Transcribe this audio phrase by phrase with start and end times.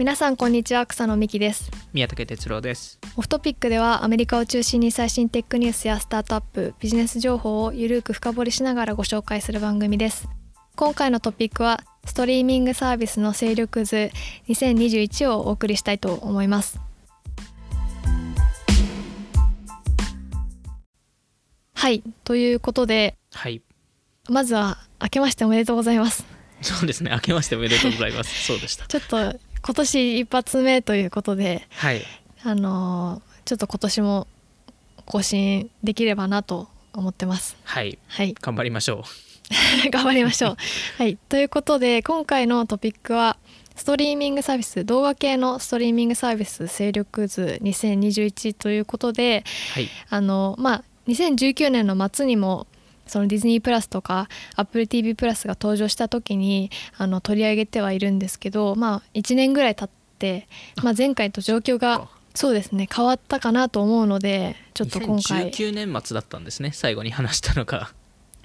[0.00, 1.70] 皆さんこんにちは草野美希です。
[1.92, 2.98] 宮武哲郎です。
[3.18, 10.26] オフトピックではアメリカを中心に最新テックニュースやスタートアップビジネス情報をゆるく深掘りしながらご紹介する番組です。
[10.74, 14.10] 今回のトピックはストリーミングサービスの勢力図
[14.48, 16.80] 2021をお送りしたいと思います。
[21.74, 23.60] はいということではい。
[24.30, 26.24] まずは明けましておめでとうございます。
[26.62, 28.46] そうですね明けましておめでとうございます。
[28.46, 28.86] そうでした。
[28.86, 32.02] ちょっと今年一発目ということではい。
[32.42, 34.28] あのーちょっと今年も
[35.06, 37.56] 更新できればなと思ってます。
[37.64, 37.98] はい。
[38.06, 38.34] はい。
[38.40, 39.04] 頑張りましょ
[39.90, 40.56] 頑張りましょう。
[40.98, 43.36] はい、ということで今回のトピックは
[43.74, 49.42] ストリーミングサービス動画系のストリーミングサービス勢力図2021ということで
[49.72, 49.88] うはい。
[50.10, 52.68] あのまあ2019年の末にも
[53.10, 60.46] そのディズニープラスとか AppleTV プラスが登場した時にあの取り上げてはいるんですけどまあ1年ぐらい経って、
[60.82, 65.50] まあ、前回と状況がそうですね変わったかなと思うのでちょっと今回。
[65.50, 67.90] 2019年末だったんですね最後に話したのが。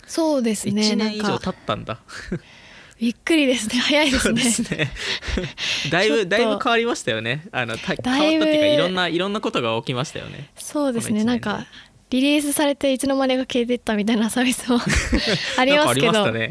[0.07, 1.39] そうですね1なん年以上か。
[1.39, 1.99] 経ったんだ。
[2.99, 4.31] びっくりですね早いです
[4.71, 4.77] ね。
[4.77, 4.91] ね。
[5.91, 7.45] だいぶだいぶ変わりましたよね。
[7.51, 10.49] あのた変わったっていうかいろんないろんなことが起きましたよね。
[10.55, 11.65] そうですねなんか
[12.21, 14.79] リリースされていつの間にか消えていったみたいなサービスも
[15.57, 16.23] ありますけど。
[16.25, 16.49] あり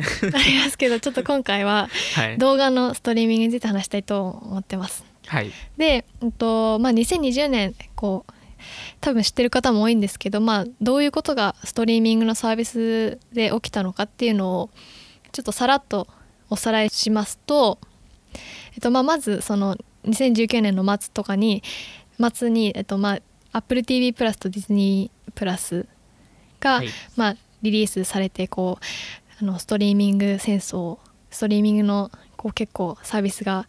[0.59, 2.39] ますけどちょっと今回ははい。
[2.39, 5.05] 動画のストリーミングについて話したいと思ってます。
[5.27, 5.51] はい。
[5.77, 8.33] で、うんとまあ、2020年こう
[9.01, 14.71] 多分知ってる方も多いんですけど、まあ、どういうことがストリーミングのサービスで起きたのかっていうのを
[15.33, 16.09] ちょっとさらっと
[16.51, 17.79] おさらいしますと、
[18.75, 19.77] えっとまあ、まずその
[20.07, 21.63] 2019年の末とかに
[22.33, 23.19] 末に、えっとまあ、
[23.55, 25.87] AppleTV プラスとディズニープラス
[26.61, 26.89] が、はい。
[27.17, 28.85] まあ、リリースされてこう
[29.43, 30.99] あのストリーミング戦争
[31.31, 33.67] ストリーミングのこう結構サービスが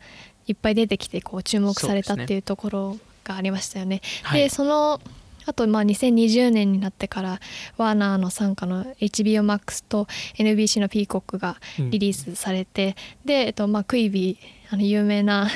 [0.47, 4.01] いっぱい出てきてこう注目されたっていうところがありましたよね。
[4.23, 4.41] はい。
[4.41, 4.99] でその
[5.47, 7.39] あとまあ2020年になってから
[7.77, 11.89] ワーナーの傘下の HBOMAX と NBC のピーコックがうん。
[11.91, 15.47] リリースされて、で、えっと、まあクイビーあの有名な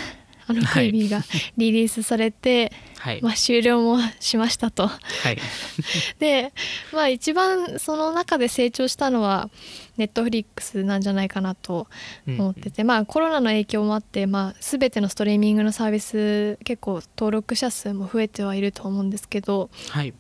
[0.50, 1.22] あのはいクイビーが
[1.58, 3.22] リリースされて、はい。
[3.22, 4.88] まあ、終了もしましたと。
[4.88, 4.98] は
[5.32, 5.38] い。
[6.18, 6.52] で
[6.92, 9.52] まあ一番その中で成長したのは
[9.98, 11.88] ネットフリックスなんじゃないかなと
[12.28, 20.14] 思ってて、まあコロナの影響もあって、まあ、全てのストリーミングのサービス結構登録者数も増えてはいると思うんですけど、はい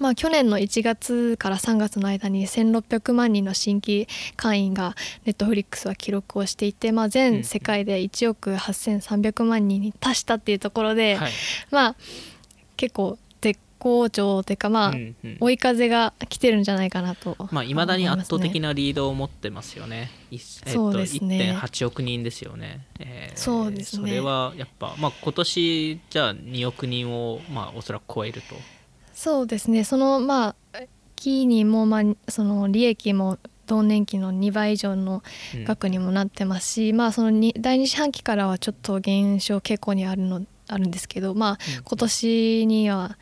[0.00, 4.96] まあ、去年の1月から3月の間に1600万人の新規会員が
[5.26, 11.32] ネットフリックスは記録をしていて、まあ、全世界で1億8300万人に達したっていうところで、はい
[11.70, 11.96] まあ
[12.76, 20.10] 結構絶好調というかまあ、うんうん追い風が来てるんじゃないかなとまあ、未だに圧倒的ななリードを持ってますよね。
[20.30, 22.86] いえっとそうですね1.8億人ですよね。
[22.98, 28.54] えーそうですねそれはやっぱ、まあ、今年じゃあ2億人を、まあ、おそらく超えると。
[29.20, 29.84] そうですね。
[29.84, 30.78] そのまあ
[31.14, 35.22] 期にも、まあ、その利益も同年期の2倍以上の
[35.54, 35.64] うん。
[35.64, 41.84] 額にもなってますし、まあそのに第二四半期からはちょっと減少傾向にあるのあるんですけどまあうん。
[41.84, 43.18] 今年には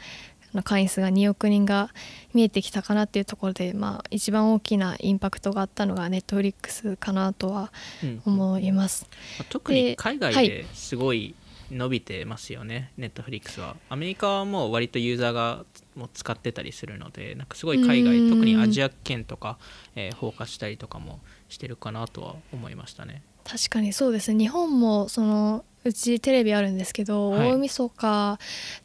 [0.63, 1.91] 会員数が2億人が
[2.33, 7.73] 見えてきたかなっていうところで、まあ、一番大きなインパクトがあったのがネットフリックスかなとは
[8.05, 8.23] うん。
[8.25, 9.09] 思います。
[9.39, 10.49] まあ特にで海外はい。
[10.49, 11.35] ですごい
[11.71, 13.77] 伸びてますよね、ネットフリックスは。
[13.89, 15.65] アメリカはもう割とユーザーが
[15.95, 18.31] もう使ってたりするので、なんかすごい海外、うん。
[18.31, 19.59] 特にアジア圏とか、
[19.95, 23.23] えー、放火したりとかもしてるかなとは思いましたね。
[23.45, 24.39] 確かにそうですね。
[24.39, 27.53] 日本もそのうちテレビあるんですけど、はい。
[27.53, 28.39] 大晦日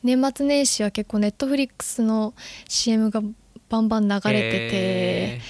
[0.03, 2.33] 年末年始は結構ネットフリックスの
[2.67, 3.21] CM が
[3.69, 5.41] バンバン流れてて、え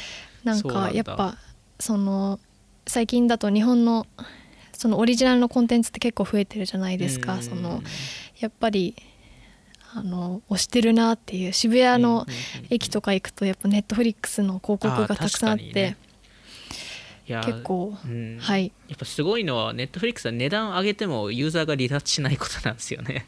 [0.44, 0.96] なんかそうなんだ。
[0.96, 1.38] やっぱ
[1.80, 2.40] その
[2.86, 4.06] 最近だと日本の
[4.84, 7.42] そのオリジナルのコンテンツって結構増えてるじゃないーですか、うん。
[7.42, 7.82] その
[8.42, 8.98] やっぱり
[9.96, 12.26] あの推してるなっていう渋谷の
[12.70, 15.96] 駅とか行くとやっぱネットフリックスの広告がたくさんあって
[17.26, 18.40] 結構、うん。
[18.42, 18.74] はい。
[18.90, 23.26] やっぱすごいのはネットフリックスは値段上げてもユーザーが離脱しないことなんですよね。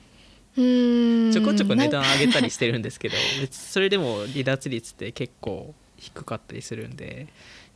[0.57, 1.31] うーん。
[1.31, 3.15] ちょこちょこ値段上げたりしてるんですけど
[3.49, 7.27] それでも離脱率って結構低かったりするんで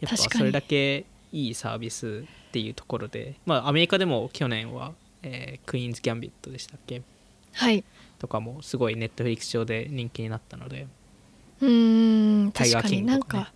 [0.01, 7.01] やっぱそれだけいいサービスっていうところでまあアメリカでも去年は、えークイーンズ・ギャンビットでしたっけ？
[7.53, 7.83] はい。
[8.17, 10.87] とかもすごいネットフリックス上で人気になったので。
[11.61, 13.51] うーん確かになんかねか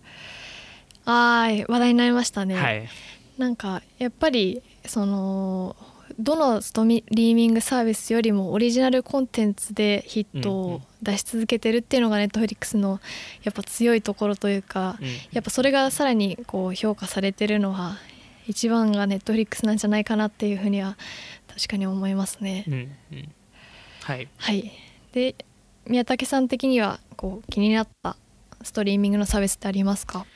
[1.06, 2.88] あー話題になりましたね、はい。
[3.36, 5.74] なんかやっぱりその
[6.18, 13.00] どのストリーミングサービスよりもオリジナルコンテンツでヒットを出し続けてるっていうのがネットフリックスの
[13.42, 15.06] やっぱ強いところというか、うん。
[15.32, 17.96] やっぱそれがさらにこう評価されてるのは
[18.46, 20.96] 一番がネットフリックスなんじゃないかなっていうふうには
[21.48, 22.64] 確かに思いますね。
[22.66, 22.76] うんう
[23.16, 23.32] ん。
[24.02, 24.28] はい。
[24.36, 24.70] はい、
[25.12, 25.34] で
[25.86, 28.16] 宮武さん的にはこう気になった
[28.62, 30.26] ストリーミングのサービスってありますか？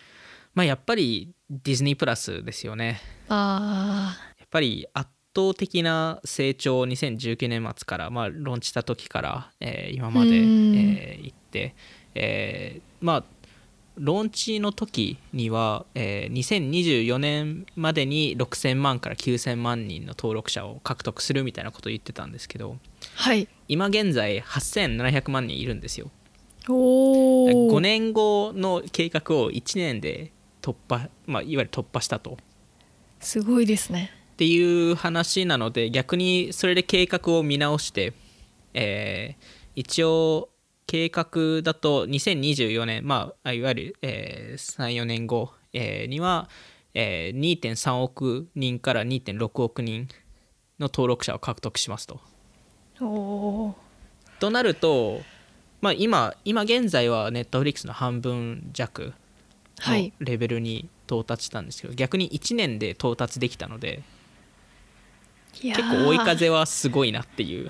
[0.54, 3.00] まあやっぱりディズニープラスですよね。
[3.28, 10.46] あやっぱり圧倒的な成長を2019年末から、まあ、ローンチした時から、えー今まで、えうん。
[10.46, 11.74] ー行って、
[12.14, 13.24] えーまあ
[13.98, 22.76] ローンチの時には、えー2024年までに6000万から9000万人の登録者を獲得するみたいなことを言ってたんですけどー
[23.16, 23.48] はい。
[23.68, 26.10] 今現在8700万人いるんですよ。
[26.68, 32.38] おお5年後の計画を1年で突破、まあ、いわゆる突破したと。
[33.20, 34.10] すごいですね。
[34.34, 38.12] っていう話なので逆にそれで計画を見直して、
[38.74, 40.48] えー一応
[40.88, 46.48] 計画だと2024年、まあ、いわゆる、え34年後、えーには、
[46.94, 50.08] えー2.3億人から2.6億人
[50.80, 52.20] の登録者を獲得しますと。
[54.40, 55.20] となると、
[55.82, 59.12] まあ、今今現在はネットフリックスの半分弱の
[59.80, 64.02] はいレベルに到達したんですけど、逆に1年で到達できたので
[65.52, 67.68] 結構追い風はすごいなっていう。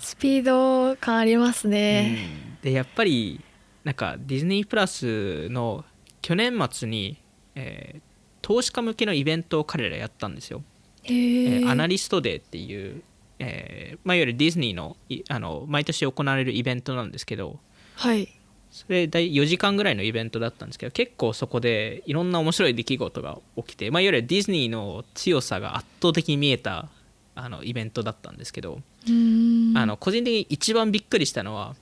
[0.00, 2.26] スピード感ありますね、
[2.62, 3.40] でやっぱり
[3.84, 5.84] なんかディズニープラスの
[6.22, 7.22] 去年末に、
[7.54, 8.00] えー
[8.42, 10.64] 投資家向けのイベントを彼らやったんですよ、
[11.02, 13.02] へええーアナリストデーっていう、
[13.38, 17.60] えーまあ、いわゆるディズニーのいあの毎年行われるイベントなんですけど
[17.96, 18.28] はい。
[18.70, 26.88] それ大4時間ぐらいのイベントだったんですけど結構そこでいろんな面白い出来事が起きて、まあ、いわゆるディズニーの強さが圧倒的に見えた
[27.34, 31.74] あのイベントだったんですけど、あの個人的に一番びっくりしたのは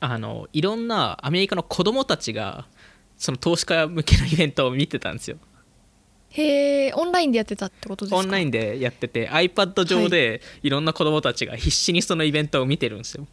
[0.00, 2.66] あのいろんなアメリカの子供たちが
[3.18, 5.38] その投資家向けのイベントを見てたんですよ。
[6.30, 8.16] へえオンラインでやってたってことですか？
[8.18, 13.26] オンラインでやってて iPad 上でいろんな子供たちが必死にそのイベントを見てるんですよ。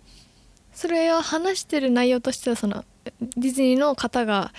[0.74, 2.86] それは話してる内容としてはその
[3.36, 4.52] ディズニーの方が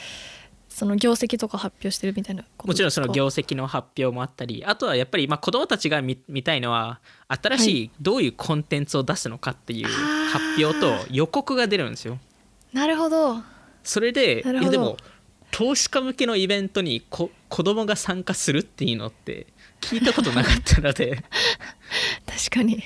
[0.78, 12.18] その業績とか発表してるみたいなもちろんその業績の発表もあったりあとはやっぱりまあ子供たちが見見たいのは新しいどういうコンテンツを出すのかっていう発表と予告が出るんですよ。
[12.72, 13.42] なるほど。
[13.82, 14.96] それででも
[15.50, 19.48] 投資家向けのイベントにこ子供が参加するっていうのって
[19.80, 21.24] 聞いたことなかったので。
[22.24, 22.82] 確かに。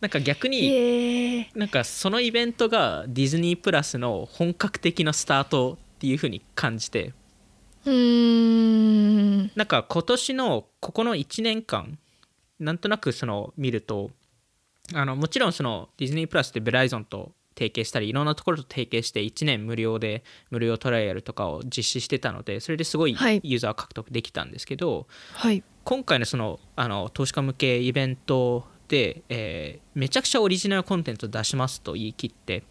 [0.00, 7.12] なんか逆になんかそのイベントがディズニープラスの本格的なスタートっていう風に感じて
[7.84, 9.50] うーん。
[9.54, 11.98] なんか今年のここの1年間
[12.58, 14.10] なんとなくその見ると
[14.94, 25.62] あのもちろんそのディズニープラスってベライゾンと提携したりいろんなところと提携して1年無料で無料トライアルとかを実施してたのでそれですごいはいユーザー獲得できたんですけど、はい。
[25.84, 32.62] 今回のそのあの投資家向けイベントで、えーめちゃくちゃオリジナルコンテンツを出しますと言い切って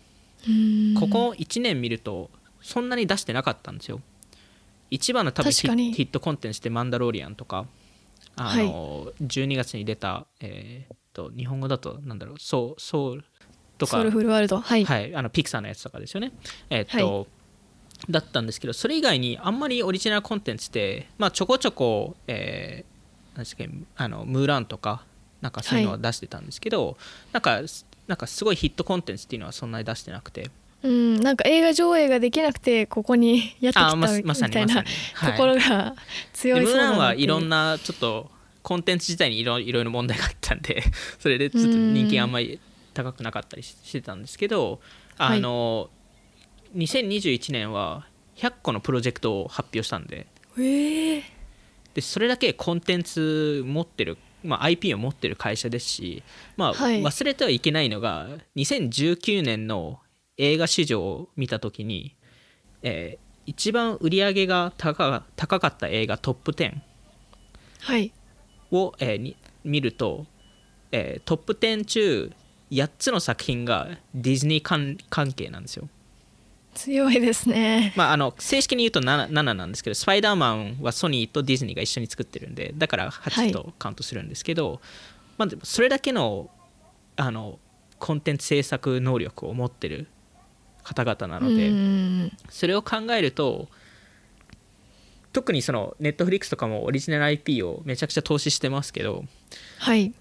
[0.98, 2.30] ここ1年見ると
[2.62, 4.00] そんなに出してなかったんですよ
[4.90, 7.68] 一番の多分ヒットコンテンツって「マンダロリアン」とか
[8.36, 13.24] あの、12月に出た、えーっと日本語だとなんだろうソウソウル
[13.78, 14.60] とかソウルフルワールド。
[14.60, 16.32] はい、はい、あのピクサーのやつとかですよね。
[16.70, 17.28] えっと、
[18.10, 22.98] だったんですけど、それ以外にあんまりオリジナルコンテンツって、まあ、ちょこちょこ、えー
[23.56, 25.06] であのムーランとか、
[25.42, 26.98] なんかそういうのは出してたんですけど、
[27.34, 27.62] なんか、
[28.08, 30.50] なんかすごいヒットコンテンツっていうのはそんなに出してなくて、
[30.88, 34.66] うんなんか映画上映ができなくてここに やってきたみまさにたい。
[34.66, 34.84] な。
[34.84, 34.88] と
[35.38, 35.96] ころが
[36.34, 38.32] 強いそうだなはいろんななちょっと
[38.64, 40.84] コンテンツ自体にいろいろ問題があったんで
[41.20, 42.60] それでちょっと人気があんまり
[42.94, 44.80] 高くなかったりししてたんですけど
[45.18, 45.90] あの、
[46.76, 48.06] 2021年は
[48.38, 50.28] 100個のプロジェクトを発表したんで。
[50.60, 51.38] ええ
[51.94, 56.22] でそれだけコンテンツ持ってる、まあ、IP を持ってる会社ですし、
[56.56, 57.02] まあ、はい。
[57.02, 60.00] 忘れてはいけないのが2019年の
[60.38, 62.16] 映画市場を見た時に、
[62.84, 66.74] えー一番売り上げが高高かった映画トップ10
[67.80, 68.12] はい
[68.72, 70.26] を、えーに見ると、
[70.92, 72.32] えートップ10中
[72.72, 75.88] 8つの作品がディズニー関関係なんですよ。
[76.74, 84.80] 強いですねまあ、あの正式に言うと 7, 7なんですけどスパイダーマンはソニーとディズニーが一緒に作ってるんでだから8とカウントするんですけど、
[85.40, 86.52] まあ、でもそれだけの
[87.16, 87.58] あの
[87.98, 90.08] コンテンツ制作能力を持ってる
[90.88, 93.68] 方々なので、うんそれを考えると
[95.34, 99.26] 特にそのネットフリックスとかもオリジナル IP をめちゃくちゃ投資してますけど
[99.80, 100.14] はい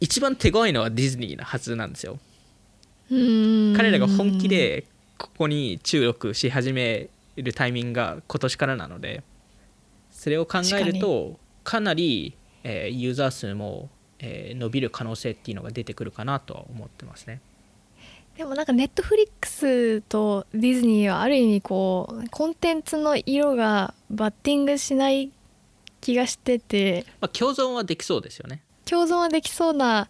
[0.00, 2.18] 一番手強いのはディズニーなはずなんですよ。
[3.10, 4.84] うん彼らが本気で
[5.16, 9.24] ここに注力し始めるタイミングが今年からなので
[10.10, 13.88] それを考えるとかなり、えーユーザー数も、
[14.18, 17.40] えー伸びる可能性っていうのが出てくるかなとは思ってますね。
[18.38, 25.32] でもなんかネットフリックスとディズニーはある意味こうコンテンツの色がバッティングしない
[26.00, 28.62] 気がしててまあ、共存はできそうですよね。
[28.84, 30.06] 共存はできそうな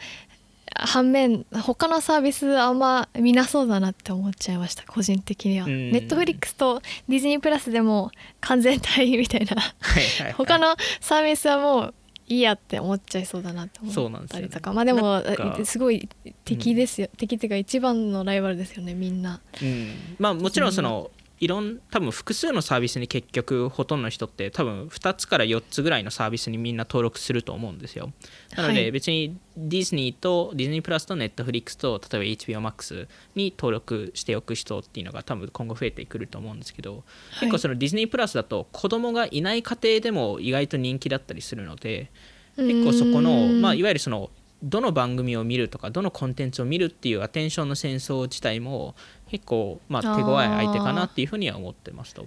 [0.75, 5.65] 反面他のサービスあんま見なそうだなって思っちゃいました個人的には。
[5.65, 11.95] うんネットフリックスとディズニープラスでも完全体みたいなはいはいはい 他のサービスはもう
[12.29, 14.73] いいやって思っちゃいそうだなって思ったりとか。
[14.73, 15.23] まあでも
[15.65, 16.09] すごい
[16.45, 19.41] 敵ですよ、敵っていうか一番のライバルですよねみんな。
[19.63, 28.13] うん、まあもちろんそのいろん多分複数のサービスに結局ほとんどの人って多分2つから4つぐらいのサービスにみんな登録すると思うんですよ。
[28.57, 28.77] なのはい。
[28.77, 37.05] で別にディズニーとディズニープラスとネットフリックスと例えば HBOMAX に登録しておく人っていうのが多分今後増えてくると思うんですけど、
[37.41, 42.11] 結構そのディズニープラスだと子供がいない家庭でも意外と人気だったりするので
[42.57, 44.31] 結構そこの、うんまあ、いわゆるその
[44.63, 48.95] どの番組を見るとかどのコンテンツを見るっていうアテンションの戦争自体も
[49.29, 52.27] 結構、まあ、手強い相手かなっていうふうには思ってますと。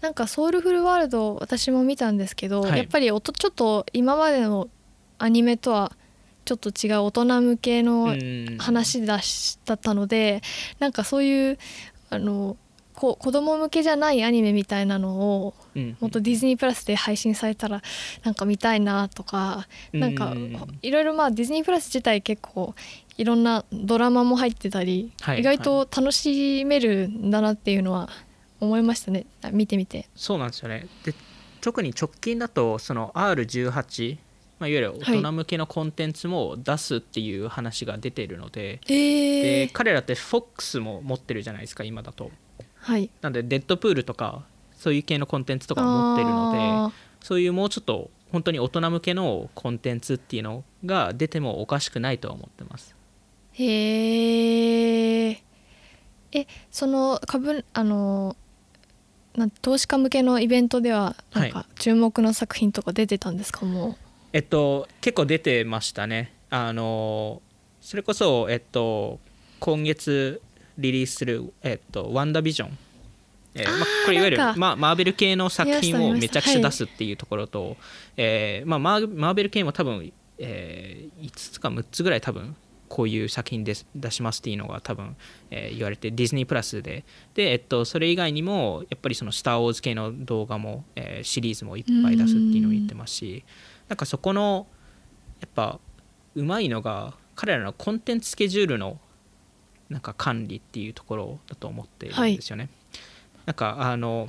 [0.00, 2.78] なんかソウルフルワールド私も見たんですけど、はい。
[2.78, 4.68] やっぱりおとちょっと今までの
[5.18, 5.92] アニメとは
[6.44, 8.56] ちょっと違う大人向けのうん。
[8.58, 10.42] 話だしだったので
[10.78, 11.58] なんかそういう
[12.10, 12.56] あの
[13.00, 15.96] こ子供向けじゃないアニメみたいなのをうん。
[16.00, 17.82] もっとディズニープラスで配信されたら
[18.24, 22.74] なんか見たいなとかなんかうんいろいろまあディズニープラス自体結構
[23.16, 25.40] いろんなドラマも入ってたり、はい。
[25.40, 28.08] 意外と楽しめるんだなっていうのは
[28.60, 29.24] 思いましたね。
[29.42, 30.08] あ見てみて。
[30.14, 30.86] そうなんですよね。
[31.04, 31.14] で
[31.60, 34.18] 特に直近だとその R18
[34.60, 42.30] まあ、いわゆる大人向けのコンテンツも出すっていう話が出ているので,、えでー、彼らって FOX も持ってるじゃないですか今だと
[42.80, 43.10] はい。
[43.20, 44.42] なんでデッドプールとか
[44.76, 52.94] そういう系のコンテンツとかも持ってるのであそういうもうちょっと本当に大人向けのコンテンツっていうのが出てもおかしくないとは思ってます。
[53.58, 55.42] ーへえ
[56.32, 58.36] えその株あの
[59.62, 63.66] 投資家向けのイベントではなんはか注目の作品とか出てたんですか？
[63.66, 63.96] も
[64.32, 66.32] えっと結構出てましたね。
[66.50, 67.42] あの
[67.80, 69.18] それこそえっと
[69.58, 70.40] 今月
[70.80, 72.78] リリースするえっとワンダービジョン。
[73.54, 77.76] えーまあこれいわゆる、まあ、マーベル系の作品をめちゃくちゃはい出すっていうところと、
[78.16, 82.54] えーまあ、マーマーベル系も多分、えー5つか6つぐらい多分
[82.88, 85.16] こういう作品です出しますっていうのが多分、
[85.50, 87.04] えー言われてディズニープラスで。
[87.34, 93.42] で、えっと、それ以外にもやっぱりその「スター・ウォーズ」系の動画も、えーシリーズもいっぱい出すっていうのを言ってますし
[93.88, 94.66] なんかそこの
[95.40, 95.80] やっぱ
[96.36, 98.98] うまいのが彼らのコンテンツスケジュールの
[99.90, 102.68] なんか管理っていうところだと思っているんですよね。
[103.44, 104.28] なんかあの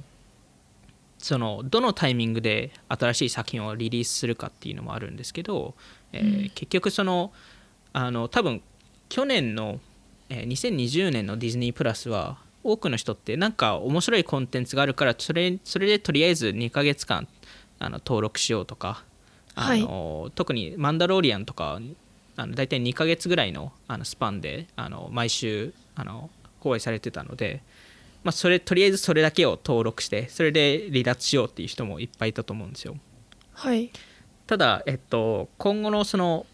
[1.19, 5.75] そのどのタイミングで新しい作品をリリースするかっていうのもあるんですけど、
[6.11, 7.31] えーうん結局その
[7.93, 8.61] あの多分
[9.09, 9.79] 去年の、
[10.29, 17.27] えー2020年のディズニープラスは多くの人ってなんか面白いコンテンツがあるからそれそれでとりあえず2ヶ月間
[17.79, 19.03] あの登録しようとか
[19.55, 21.79] あの、特に「マンダローリアン」とか
[22.35, 27.61] あの大体2ヶ月ぐらいのあのスパンであの毎週あの放映されてたので、
[28.23, 32.95] まあ、それとりあえずそれだけを登録してそれで離脱しようっていう人もいっぱいいたと思うんですよ。
[33.53, 33.91] はい。
[34.47, 36.45] ただ、えっと、今後のその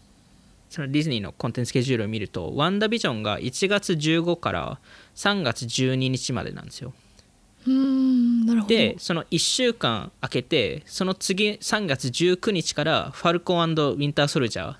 [0.68, 4.78] そのディズニーのコンテンツスケジュールを見るとワンダービジョンが1月15から
[5.14, 6.92] 3月12日までなんですよ。
[7.66, 8.74] うーんなるほど。
[8.74, 14.76] でその1週間空けてその次3月19日からファルコンウィンターソルジャー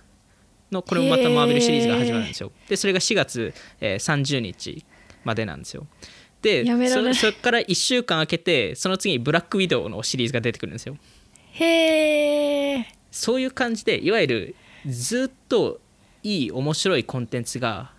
[0.70, 2.52] のこれもまたマーベルシリーズが始まるんですよ。
[2.68, 4.84] でそれが4月、えー30日
[5.24, 5.86] までなんですよ。
[6.42, 7.14] でやめられない。
[7.14, 10.96] そそこから1週間空けてその次にブラックウィドウのシリーズが出てくるんですよ。
[11.52, 14.54] へえそういう感じでいわゆる
[14.86, 15.80] ずっと
[16.22, 17.92] いい面白いコンテンツが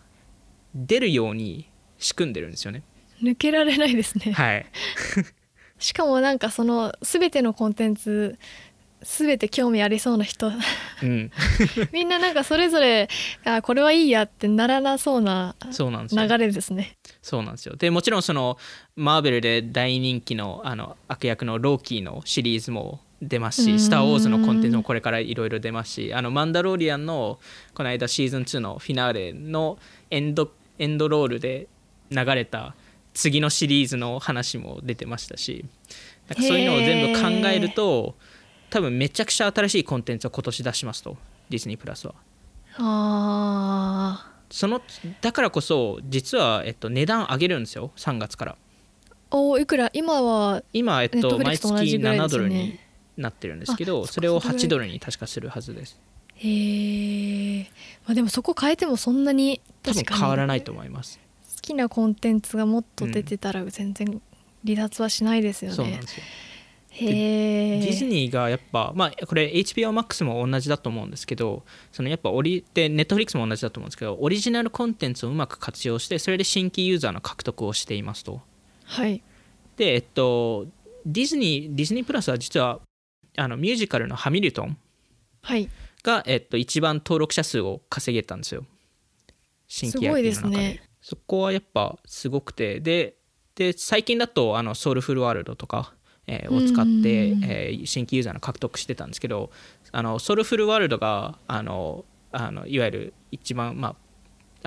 [0.73, 2.83] 出るように仕組んでるんですよね。
[3.21, 4.31] 抜けられないですね。
[4.31, 4.65] はい。
[5.77, 8.37] しかもなんかその全てのコンテンツ
[9.01, 10.51] 全て興味ありそうな人。
[11.03, 11.31] うん。
[11.93, 13.07] みんななんかそれぞれ
[13.45, 16.27] あこれはいいやってならなそうなそうなんですよ。
[16.27, 16.97] 流れですね。
[17.21, 17.75] そうなんですよ。
[17.75, 18.57] でもちろんその
[18.95, 27.39] マーベルで大人気のあの悪役のローキーのシリーズも出ますし「スター・ウォーズ」のコンテンツもこれからいろいろ出ますしあのマンダロリアンの
[27.73, 29.77] この間シーズン2のフィナーレの
[30.09, 31.67] エンドエンドロールで
[32.11, 32.75] 流れた
[33.13, 35.65] 次のシリーズの話も出てましたし
[36.29, 38.15] なんかそういうのを全部考えると
[38.69, 41.17] 多分めちゃくちゃ新しいコンテンツを今年出しますと。
[41.49, 42.13] ディズニープラスは。
[42.77, 44.81] あその
[45.21, 47.91] だからこそ実は、えっと、値段上げるんですよ。
[47.95, 48.51] 3月から。
[49.31, 49.89] ーおいくら？
[49.93, 52.79] 今は今、えっと、毎月7ぐらいですドルに
[53.17, 55.99] なってるんですけどあそれをそっか8ドルに確かするはずです。
[56.35, 57.63] へえ、
[58.05, 61.19] まあ、でもそこ変えてもそんなに多分変わらないと思います。
[61.55, 64.21] 好きなコンテンツがもっと出てたら全然
[64.65, 65.75] 離脱はしないですよね。
[65.75, 66.07] そうなんで。
[66.07, 66.23] すよ。
[67.05, 78.41] ディズニーがやっぱまあこれ HBOMAX も同じだと思うんですけどそのやっぱオリで Netflix も同じだと思うんですけどオリジナルコンテンツをうまく活用してそれで新規ユーザーの獲得をしていますと。
[78.85, 79.21] はい。
[79.77, 80.67] でえっと
[81.05, 82.79] ディズニーディズニープラスは実は
[83.37, 84.77] あのミュージカルの「ハミルトン
[85.41, 85.69] はい。」
[86.03, 88.65] が、えっと、一番登録者数を稼げたんですよ。
[89.67, 90.57] 新規 IP の中で。
[90.57, 90.83] ね。
[91.01, 92.79] そこはやっぱすごくて。
[92.79, 93.15] で
[93.55, 95.93] で最近だとあのソウルフルワールドとか、
[96.31, 99.49] えーを使って、うんえー新規ユーザーの獲得してたんですけど
[99.91, 103.95] あのソウルフルワールドがあのあのいわゆる一番まあ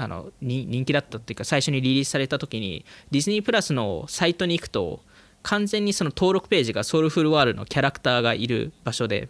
[0.05, 5.01] あのに人気だったっていうか最初にリリースされた時にディズニープラスのサイトに行くと
[5.43, 9.29] 完全にその登録ページがソウルフルワールドのキャラクターがいる場所で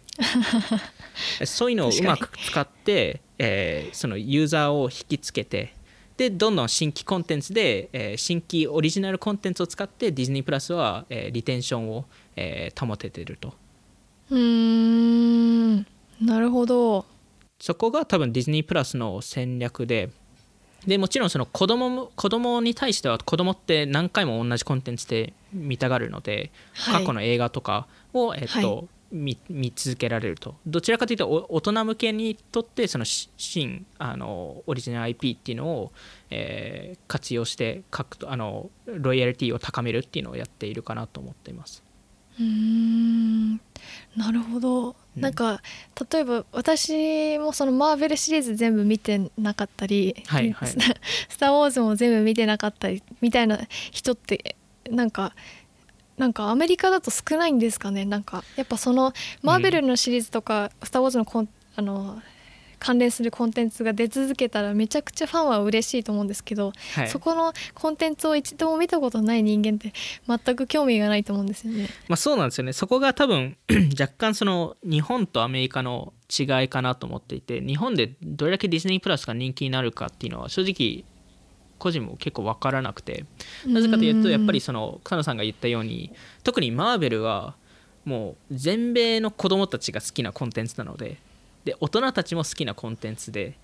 [1.45, 5.73] そういうのをうまく使って、えーそのユーザーを引きつけて
[6.17, 13.53] でどんどん新規コンテンツで、えー新規オリジナルコンテンツを使ってディズニープラスは、えーリテンションを、えー保ててると
[14.29, 15.87] うーん。
[16.21, 17.05] なるほど。
[17.59, 20.09] そこが多分ディズニープラスの戦略で
[20.85, 35.91] でもちろんその子供も子供に対しては子供って何回も同じコンテンツで見たがるので、はい過去の映画とかを、えっとは見見続けられるとどちらかというとお大人向けにとってそのし新あのオリジナル IP っていうのを、
[36.31, 37.83] えー活用して
[38.25, 41.82] あのロイヤリティを高めるっていうのをやっているかなと思っています。
[42.39, 43.55] うーん。
[44.15, 44.89] なるほど。
[44.89, 45.61] うんなんか
[46.11, 50.75] 例えば私もそのマーベルシリーズ全部見てなかったり、はいはいス
[51.29, 53.59] スター・ウォーズも全部見てなかったりみたいな
[53.91, 54.55] 人って
[54.89, 55.35] なんか
[56.17, 58.05] なんかアメリカだと少ないんですかね？
[58.05, 59.13] なんかやっぱその
[59.43, 62.19] マーベルのシリーズとか、スター・ウォーズのコンあの
[62.83, 67.07] 関連するコンテンツが出続けたらめちゃくちゃファンは嬉しいと思うんですけど、はい。
[67.07, 69.93] そこのコンテンツを一度も見たことない人間って
[70.27, 71.87] 全く興味がないと思うんですよね。
[72.09, 72.73] まあ、そうなんですよね。
[72.73, 73.55] そこが多分
[73.97, 81.05] 若干その日本とアメリカの違いかなと思っていて日本でどれだけディズニープラスが人気になるかっていうのは正直
[81.79, 83.23] 個人も結構分からなくて。
[83.65, 86.11] なぜかというとやっぱりその草野さんが言ったように
[86.43, 87.55] 特にマーベルは
[88.03, 91.17] もう全米の子供たちが好きなコンテンツなので
[91.65, 93.57] で大人たちも好きなコンテンツで。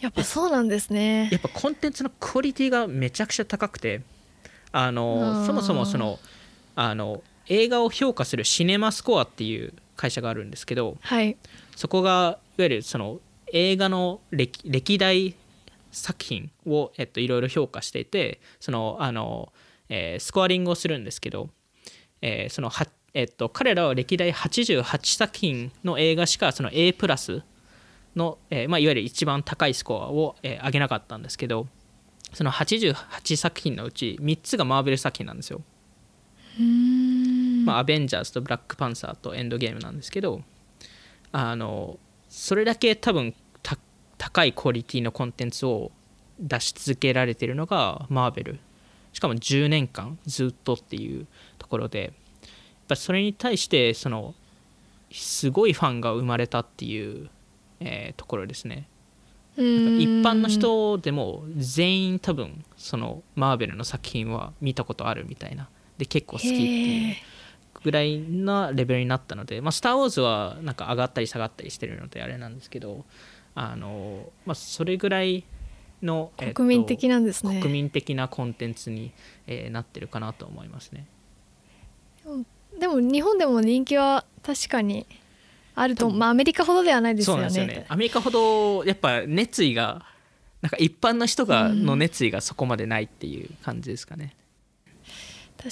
[0.00, 1.28] やっぱそうなんですね。
[1.30, 1.38] や。
[1.38, 4.02] っぱコンテンツのクオリティがめちゃくちゃ高くて。
[4.72, 6.18] あのそもそもその
[6.76, 11.36] あの映画を評価するシネマスコアっていう会社があるんですけどはい。
[11.76, 13.20] そこがいわゆるその
[13.52, 15.34] 映画の歴歴代
[15.90, 19.52] 作品を、えっと、いろいろ評価していてそのあの、
[19.88, 21.50] えースコアリングをするんですけど、
[22.22, 27.42] えーそのはえっと、彼らは歴代88作品の映画しかその A プラス
[28.14, 31.66] の、えーまあ、いわゆる一番高いスコアを、えー上げなかったんですけど
[32.32, 35.62] その88作品のうち3つがマーベル作品なんですよ。
[37.64, 40.42] まあ、アベンジャーズとブラックパンサーとエンドゲームなんですけど
[41.32, 43.78] あのそれだけ多分た
[44.18, 45.90] 高いクオリティのコンテンツを
[46.38, 48.60] 出し続けられてるのがマーベル
[49.12, 51.26] しかも10年間ずっとっていう
[51.58, 52.12] ところで
[52.90, 54.34] ぱそれに対してその
[55.10, 57.30] すごいファンが生まれたっていう、
[57.80, 58.86] えーところですね
[59.56, 59.62] 一
[60.22, 67.16] 般の人でも全員多分そのマーベルの作品は見たことあるみたいなで結構好きっていう
[67.82, 73.04] ぐらいなレベルになったので「まあ、スター・ウォーズ」はなんか上がったり下がったりしてるのであれなんですけど
[73.54, 75.44] あの、まあ、それぐらい
[76.02, 77.60] の、えっと国民的なんですね。
[77.60, 79.12] 国民的なコンテンツに、
[79.46, 81.06] えーなってるかなと思いますね。
[82.80, 85.06] でも日本でも人気は確かに
[85.74, 87.50] あるとまあアメリカほどではないですよね。
[87.50, 87.86] そうなんですよね。
[87.88, 90.04] アメリカほどやっぱ熱意が
[90.62, 94.34] なんか一般の人がの熱意がそこまでないっていう感じですかね。
[95.56, 95.68] 確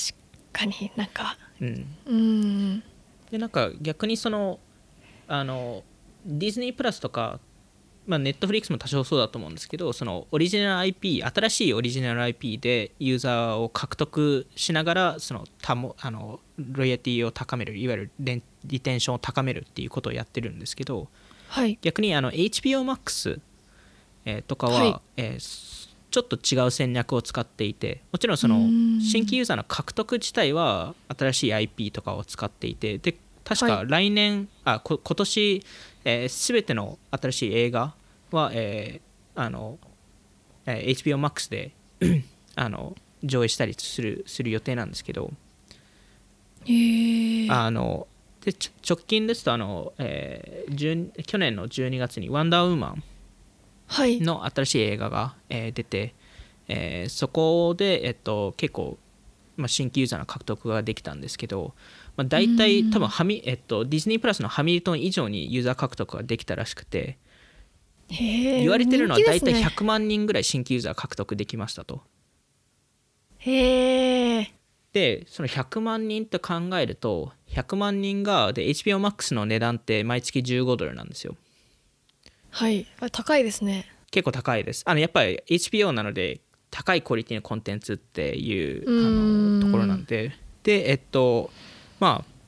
[0.53, 2.83] かになんかうん、うん。
[3.31, 4.59] でなんか逆にその
[5.27, 5.83] あの
[6.25, 7.41] ディズニープラスとか、
[8.09, 21.09] まあ、ネットフリックスも多少そうだと思うんですけどそのオリジナル IP 新しいオリジナル IP でユーザーを獲得しながらそのたもあのロイヤリティを高めるいわゆるリテンションを高めるっていうことをやってるんですけど
[21.49, 21.79] はい。
[21.83, 23.41] 逆にあの HBOMAX、
[24.25, 25.01] えーとかは、はい。
[25.17, 25.79] えー
[26.11, 29.01] ちょっと違う戦略を使っていてもちろんそうのん。
[29.03, 33.87] 新規ユーザーの獲得自体は新しい IP とかを使っていてで確かはい。
[33.87, 35.63] 来年、あこ今年、
[36.07, 37.95] えー、全ての新しい映画
[38.33, 39.79] は、えーあの
[40.67, 41.73] えー HBOMAX で
[42.57, 45.33] あの上映したりするする予定なんですけど、
[46.65, 48.07] へえあの
[48.45, 48.53] で
[48.89, 53.03] 直近ですとあの、えー12去年の12月に「ワンダーウーマン
[53.87, 56.15] はい」の新しい映画が、えー出て、
[56.69, 58.99] えーそこで、えっと、結構、
[59.57, 61.75] まあ、新規ユーザーの獲得ができたんですけど、
[62.17, 67.17] まあ、大体多分ハミ、えっと、ディズニープラスのハミルトン以上にユーザー獲得ができたらしくて
[68.09, 69.69] 言われてるのは大体人気ですね。
[69.77, 72.03] 100万人ぐらい新規ユーザー獲得できましたと。
[73.39, 74.53] へえ
[74.93, 81.37] でその100万人と考えると100万人がで HBO Max の値段って毎月15ドルなんですよ。
[82.51, 82.87] はい。
[83.01, 83.87] あ高いですね。
[84.11, 84.83] 結構高いです。
[84.87, 86.41] あのやっぱり HBO なので
[86.71, 90.33] 高いクオリティのコンテンツっていうあのところなんで。
[90.63, 91.51] でえっと
[92.01, 92.39] まあ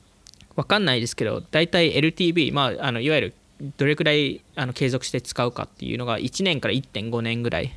[0.55, 3.33] わかんないですけど大体 LTV、まあ、あのいわゆる
[3.77, 7.71] どれくらいあの継続して使うかっていうのが1年から1.5年ぐらい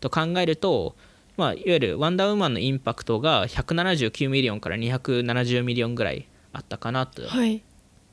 [0.00, 0.96] と考えると、
[1.36, 7.62] まあ、いわゆるワンダーウーマンのインパクトが179 millionから270 million ぐらいあったかなとはい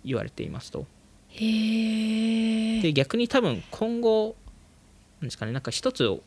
[0.05, 0.85] 言われていますと。
[1.29, 4.35] へえで逆に多分今後
[5.21, 6.21] なんですかねなんか一つ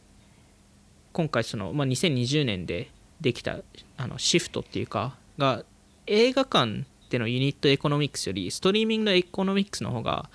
[1.12, 3.58] 今回その、まあ、2020年でできた
[3.96, 5.64] あのシフトっていうかが
[6.06, 10.28] 映画館での unit economics よりストリーミングの economics の方が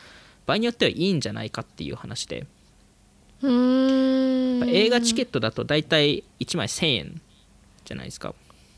[0.52, 2.46] 場合によってはいいんじゃないかっていう話で。
[3.42, 4.70] うーん。
[4.70, 7.22] 映画チケットだと大体1枚1000円
[7.86, 8.36] じゃないですか。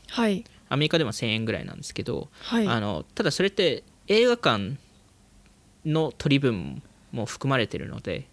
[0.08, 0.44] はい。
[0.68, 2.66] アメリカでも1000円ぐらいなんですけど、はい。
[2.68, 4.76] あのただそれって映画館
[5.84, 8.28] の取り分も含まれてるので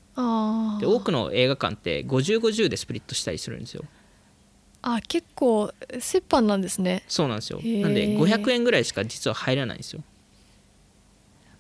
[0.80, 3.84] で多くの映画館って5050でスプリットしたりするんですよ。
[4.84, 7.04] あ結構折半なんですね。
[7.08, 7.60] そうなんですよ。
[7.60, 10.04] なんで500円ぐらいしか実は入らないんですよ、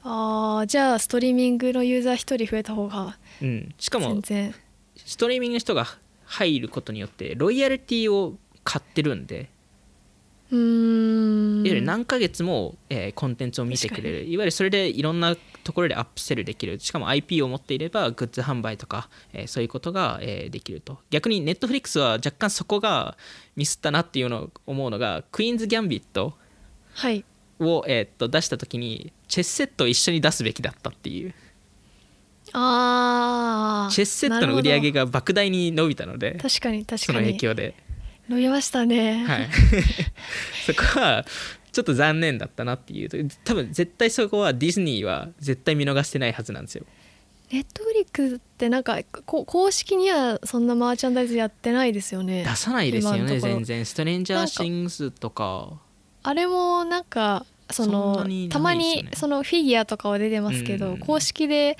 [0.03, 4.55] あーじゃあストリーミングのユーザー1人増えた方がうん、しかも全然。
[5.05, 5.85] ストリーミングの人が
[6.25, 9.49] 入ることによってロイヤリティを買ってるんで。
[10.51, 14.25] ういわゆる何ヶ月も、えーコンテンツを見てくれる。
[14.25, 16.77] いわゆるそれでいろんなところでアップセルできる。
[16.79, 20.99] しかも IP を持っていればグッズ販売とか、えーそういうことが、えーできると。
[21.09, 23.17] 逆に Netflix は若干そこが
[23.55, 26.33] ミスったなっていうのを思うのがクイーンズ・ギャンビット。
[26.93, 27.23] はい
[27.61, 31.33] を、えーっと出した時にチェスセットを一緒に出すべきだったっていう。
[32.53, 37.75] ああチェスセットの売り上げが莫大に伸びたので確かに確そのかに影響で、
[38.27, 39.49] 伸びましたね、はい、
[40.65, 41.25] そこは
[41.71, 43.29] ちょっと残念だったなっていう。
[43.45, 46.85] 多分絶対そこはディズニーは絶対見逃してないはずなんですよ。
[47.51, 52.43] ネットフリックスってなんかこ公式にはそんなマーチャンダイズやってないですよね。
[52.43, 53.85] 出さないですよね全然。
[53.85, 55.79] ストレンジャーシングスとか。
[56.23, 61.77] あれもなんかそのねたまにそのフィギュアとかは出てますけど、うん公式で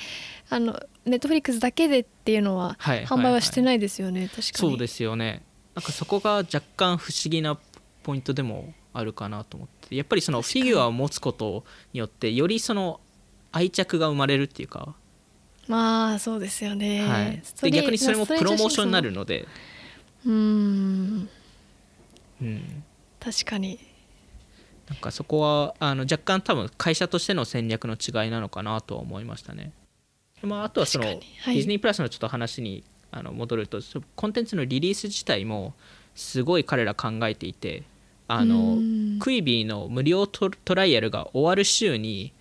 [0.49, 4.53] あのネットフリックスだけでっていうのははいはい販売はしてないですよね、確かに。
[4.53, 5.43] そうですよね。
[5.75, 7.57] なんかそこが若干不思議な
[8.03, 12.99] ポイントでもあるかなと思ってやっぱりそのフィギュアを持つことによってよりその
[13.51, 14.95] 愛着が生まれるっていうか、
[15.67, 17.41] まあそうですよね、はい。
[17.61, 19.47] で逆にそれもプロモーションになるスので、
[20.25, 21.29] うーん。
[22.41, 22.83] うん、
[23.19, 23.79] 確かに
[24.91, 29.71] なんかそこはあの若干多分会社としての戦略の違いなのかなとは思いましたね。
[30.43, 35.73] まあ、あとはその、はいディズニープラスのちょっと話にあの戻るとそコンテンツのリリース自体も
[36.13, 37.83] すごい彼ら考えていて
[38.27, 42.33] あのうんクイビーの無料トトライアルが終わる週に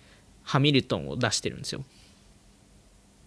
[0.43, 1.85] ハミルトンを出してるんですよ。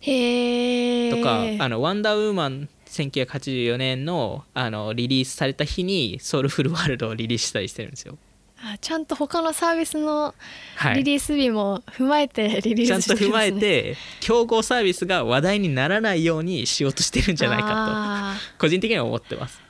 [0.01, 8.19] へえとかあのワンダーウーマン1984年のあのリリースされた日にソウルフルワールドをリリースしたりしてるんですよ。
[8.67, 10.35] あちゃんと他のサービスの
[10.77, 10.97] はい。
[10.97, 19.61] リリース日も踏まえてリリーちゃんスしてるんです、ね、と踏まえて競合サービスが話題にならないようにしようとしてるんじゃないかと個人的には思ってます。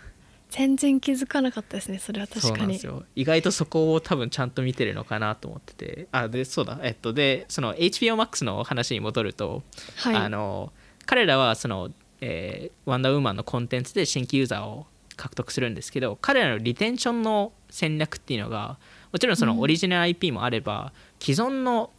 [0.51, 2.59] 全然気づかなかったですねそれは確かに。
[2.59, 3.03] なんですよ。
[3.17, 6.07] 意外とそこを多分ちゃんと見てるのかなと思ってて。
[6.13, 6.79] あでそうだ。
[6.85, 9.65] えっとでその HBO Max の話に戻ると、
[9.97, 10.15] はい。
[10.15, 10.73] あの
[11.07, 18.79] 彼らはその、えーワンダーウーマンのコンテンツで新規ユーザーを獲得するんですけど彼らのリテンションの戦略っていうのが
[19.13, 21.91] もちろんそのオリジナル IP もあれば、既存の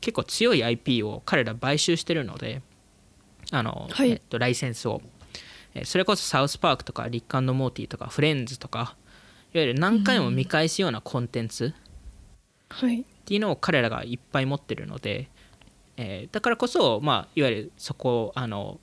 [0.00, 2.60] 結構強い IP を彼ら買収してるので
[3.52, 4.10] あの、はい。
[4.10, 5.00] えっと、ライセンスを。
[5.74, 8.96] えーそれこそサウスパークとかリックモーティとかフレンズとか
[9.52, 11.74] いわゆる何回も見返すようなコンテンツ
[12.70, 13.02] はい。
[13.02, 15.28] っていうのを彼らがいっぱい持ってるので、
[15.98, 18.80] えーだからこそ、まあ、いわゆるそこをあの、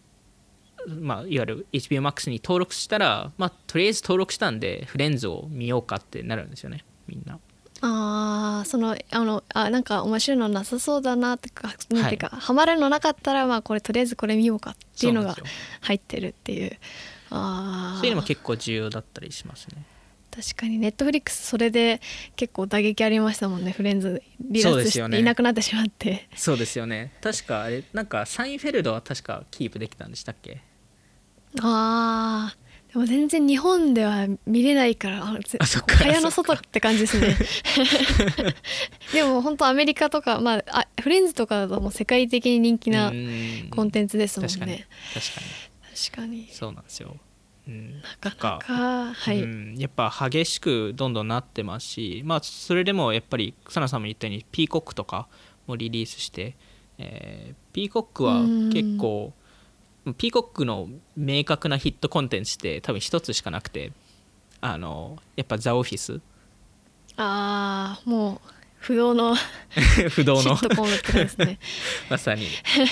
[0.87, 7.39] まあ、いわゆる HBO Max に登録したら、まあ、とりあえず登録したんでフレンズを見ようかってなるんですよねみんな。
[7.85, 15.35] あーそのあのあなんか面白いのなさそうだなってかなんはいていうか、ハマるのなかったらまあこれとりあえずこれ見ようかっていうのが
[15.81, 16.77] 入ってるっていう。
[17.29, 19.83] ああそういうのも結構重要だったりしますね。
[20.33, 20.77] 確かに。
[20.79, 21.99] ネットフリックスそれで
[22.37, 25.17] 結構打撃ありましたもんねフレンズ離脱しそうですよね。
[25.17, 27.11] ていなくなってしまって、そうですよね。
[27.21, 30.61] 確かあれなんかサインフェルドは確かキープできたんでしたっけ？
[31.61, 32.63] あー
[32.93, 35.97] でも全然日本では見れないからあそっか。
[35.97, 37.35] 蚊帳の外って感じですね。
[39.13, 43.69] でも本当アメリカとか、まあ、あフレンズとかだともう世界的に人気なうん。
[43.71, 44.73] コンテンツですもん確かに。
[44.73, 45.47] ね確かに。
[45.95, 46.47] 確かに。
[46.51, 47.17] そうなんですよ、
[47.67, 55.27] うん、なかなかはい、うん、やっぱ激しくどんどんなってますし、まあ、それでもやっぱり草野さんも言ったようにピーコックとか
[55.65, 56.55] もリリースして、
[56.99, 59.33] えーピーコックは結構
[60.17, 63.93] ピーコックの明確なヒットコンテンツって多分一つしかなくて
[64.59, 66.19] あのやっぱザ・オフィス
[67.15, 69.33] ああもう不動の
[70.11, 70.55] 不動の。
[70.55, 71.59] ヒットコムって感じですね。
[72.09, 72.47] まさに。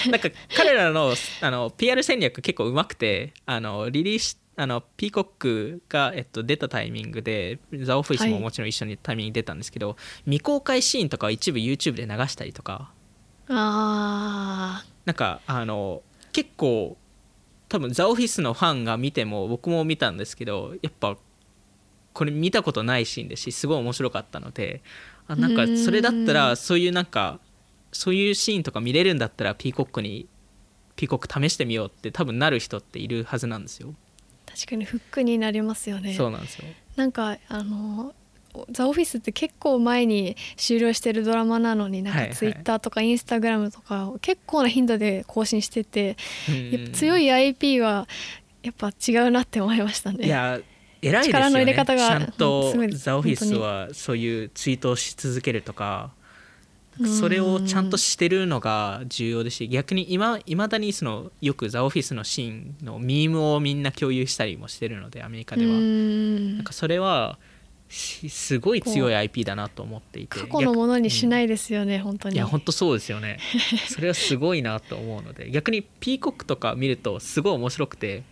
[0.10, 12.92] なんか彼らのあの PR 戦略結構うまくてあのリリースあのピーコックが、えっと、出たタイミングでザ・オフィスももちろん一緒にタイミングで出たんですけど、未公開シーンとかは一部 YouTube で流したりとか。
[13.50, 16.98] あなんかあの結構
[17.72, 21.16] 多分ザ・オフィスのファンが見ても僕も見たんですけどやっぱ
[22.12, 24.82] これ見たことないシーンですしすごい面白かったので
[25.30, 27.40] あなんかそれだったらそういうなんか
[27.94, 30.28] そういうシーンとか見れるんだったらピーコックに
[30.98, 33.96] ピーコック試してみようって多分なる人っているはずなんですよ。
[34.46, 36.66] ー確かにフックになりますよねそうなんですよ。
[36.98, 38.14] なんかあの
[38.72, 46.18] ザ・オフィスって結構前に終了してるドラマなのになんかツイッターとかインスタグラムとかを結構な頻度で更新してて、
[46.94, 48.08] 強いい IP は
[48.64, 50.26] やっぱ違うなって思いましたね。
[50.26, 50.60] いや
[51.02, 51.46] 偉いですよね。
[51.46, 56.12] 力の入れ方がちゃんうんとザ・オフィスはそういうツイートをし続けるとか
[57.06, 67.51] それをちゃんとしてるのが重要ですし逆に今いまだにそのよくザ・オフィスのシーンのミームをみんな共有したりもしてるのでアメリカでは、うなんんかそれはし
[67.92, 70.40] すごい強い IP だなと思っていて。
[70.40, 72.36] 過去のものにしないいですよね、本当に。
[72.36, 73.40] いや本当そうですよね。
[73.90, 75.52] それはすごいなと思うので。
[75.52, 78.24] 逆にピーコックとか見るとすごい面白くて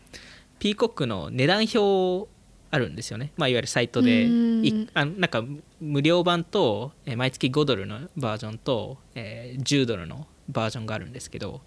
[0.60, 2.30] ピーコックの値段表
[2.72, 4.26] あるんですよね、まあ、いわゆるサイトで。
[4.26, 4.66] うん。
[4.66, 5.44] いあなんか
[5.82, 11.62] 無料版と、えー毎月5ドルのバージョンと、えー10ドルのバージョンがあるんですけど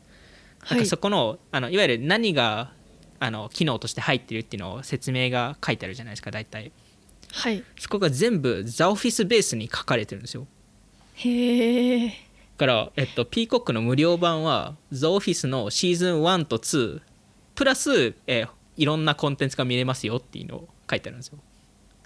[0.68, 2.72] なんかそこの,、い、あのいわゆる何が
[3.20, 6.72] あの機能として入ってるっていうのを説明が書いてあるじゃないですか大体
[7.32, 10.46] はい、そこが全部ザ・オフィスベースに書かれてるんですよ。
[11.14, 12.14] へえだ
[12.58, 17.00] から、えっと、ピーコックの無料版はザ・オフィスのシーズン1と2
[17.54, 21.38] プラス、えーいろんなコンテンツが見れますよっていうのを書いてあるんですよ。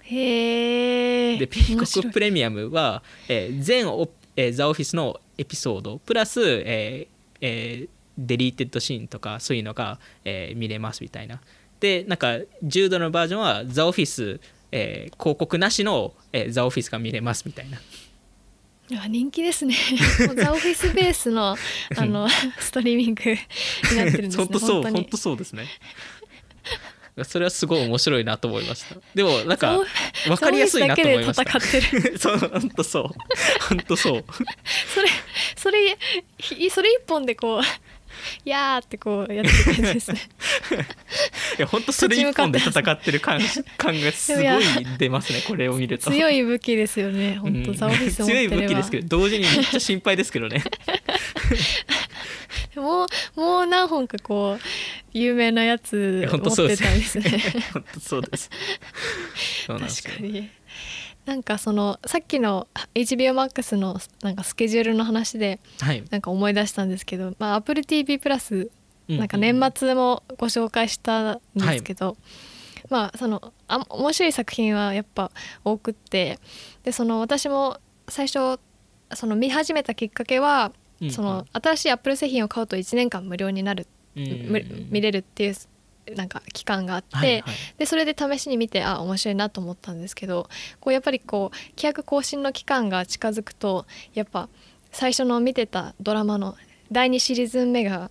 [0.03, 7.07] へえでピーコックプレミアムは、えー全オ、えーザ・オフィスのエピソードプラス、えー
[7.41, 11.39] えーデリーテッドシーンとかそういうのが、えー見れますみたいな。
[11.79, 14.39] でなんか10度のバージョンはザ・オフィス、
[14.71, 17.77] えー広告なしの、えーザ・オフィスが見れますみたいな。
[18.89, 19.75] いや人気ですね。
[20.37, 21.57] ザ・オフィスベースの
[21.97, 23.37] あのストリーミングに
[23.97, 25.67] なってるんですね本当そう本当そうですね。
[27.23, 28.95] それはすごい面白いなと思いました。
[29.15, 29.79] でもなんか
[30.27, 31.43] 分かりやすいなと思いました。
[32.59, 33.09] 本当そう。
[33.69, 34.25] 本当そう。
[34.93, 35.09] それ
[35.55, 35.97] それ
[36.37, 37.61] ひそれ一本でこう
[38.45, 40.21] 「やー」ってこうやってる感じですね。
[41.57, 43.39] いや本当それ一本で戦ってる感
[43.77, 44.45] 感がすごい
[44.97, 46.11] 出ますねこれを見ると。
[46.11, 47.37] 強い武器ですよね。
[47.37, 47.77] 本当、うん。
[47.77, 50.63] ザ・オフィス強い武器ですけど同時にめっちゃ心配ですけどね。
[52.75, 53.07] もう
[53.39, 54.63] もう何本かこう
[55.13, 57.41] 有名なやつ持ってたんですね。
[57.73, 58.49] 本当そうです。
[58.49, 59.79] ですよ。
[59.79, 60.49] 確かに
[61.27, 66.01] なんかそのさっきの HBOMAX のなんかスケジュールの話ではい。
[66.09, 68.71] なんか思い出したんですけど、まあ、AppleTV プラス
[69.09, 72.17] うんなんか年末もご紹介したんですけど、
[72.89, 75.31] まあそのあ面白い作品はやっぱ
[75.63, 76.39] 多くって
[76.83, 77.77] でその私も
[78.09, 78.59] 最初
[79.13, 83.85] その見始めたきっかけは、うんその新しい Apple 製品を買うと1年間無料になる、
[84.15, 85.55] 見れるっていう
[86.15, 87.43] なんか期間があって、はいはい。
[87.77, 94.49] でそれで試しに見てあ面白いなと思ったんですけどこうやっぱりこう規約更新の期間が近づくとやっぱ
[94.91, 96.55] 最初の見てたドラマの
[96.91, 98.09] 第2シリーズン目が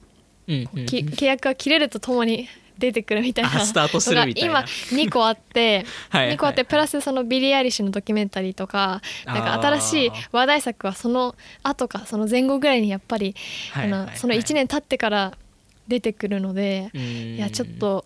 [0.48, 4.60] うんうん契約が切れるとともに出てくるみたいなあスタートするみたいな。
[4.60, 6.36] 今2個あって はいはい。
[6.36, 13.34] 2個あってプラスそのビリー・アイリッシュのドキュメンタリーとかなんか新しい話題作はその後かその前後ぐらいにやっぱり、
[13.74, 15.32] あのその1年経ってから
[15.88, 17.00] 出てくるので、うん。
[17.00, 18.04] いやちょっと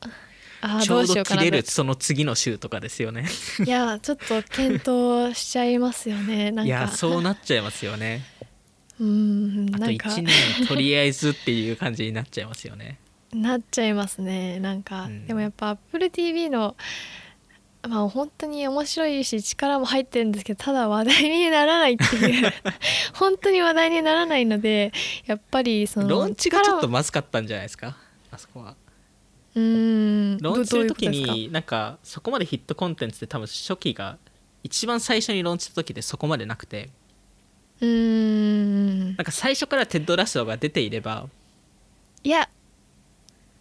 [0.62, 3.26] あーちょうどうしようか切れるその次の週とかですよね。
[3.64, 6.66] いやちょっと検討しちゃいますよね なんか。
[6.66, 8.24] いやそうなっちゃいますよね。
[9.00, 10.10] うんあとなんか。
[10.10, 12.98] 1年とりあえずっていう感じになっちゃいますよね。
[13.32, 15.26] なっちゃいますねなんか、うん。
[15.26, 16.76] でもやっぱ AppleTV の
[17.88, 22.52] まあ本当に面白いし力も入ってるんですけどただ話題にならないっていう。
[23.14, 24.92] 本当に話題にならないので
[25.26, 27.96] やっぱりそのローンチがちょっとまずかったんじゃないですか
[28.30, 28.76] あそこは。
[29.54, 30.38] うーん。
[30.38, 34.18] ローンチする時になんかそこまでヒットコンテンツって多分初期が
[34.62, 36.84] 一番最初にローンチした時でそこまでなくて。
[36.84, 36.90] か
[37.80, 39.16] うーん。
[39.16, 41.28] なんか最初からテッド・ラッソーが出ていれば
[42.22, 42.48] いや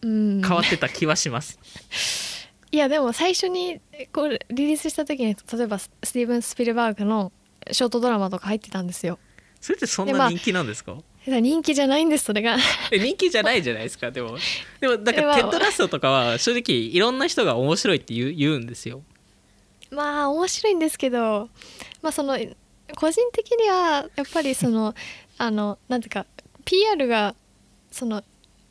[0.01, 0.41] うん。
[0.41, 1.60] 変わってた気はします、
[2.71, 3.79] いやでも最初に
[4.13, 7.32] こうリリースした時に例えばススティーブン・スピルバーグの
[7.71, 9.17] ショートドラマとか入ってたんですよ。
[9.60, 12.58] それってそんな人気なんですか、だから人気じゃないんですそれが。
[12.91, 14.12] え人気じゃないじゃないですか？
[14.12, 14.38] でも
[14.79, 19.01] でもなんかでまあテッド・ラッソーとかは正直いろんな人が面白いって言う言うんですよ。
[19.91, 21.49] まあ面白いんですけど
[22.01, 22.38] まあその
[22.95, 24.93] 個人的にはやっぱりその
[25.38, 26.25] あのなんていうか
[26.65, 27.36] PR が
[27.91, 28.23] その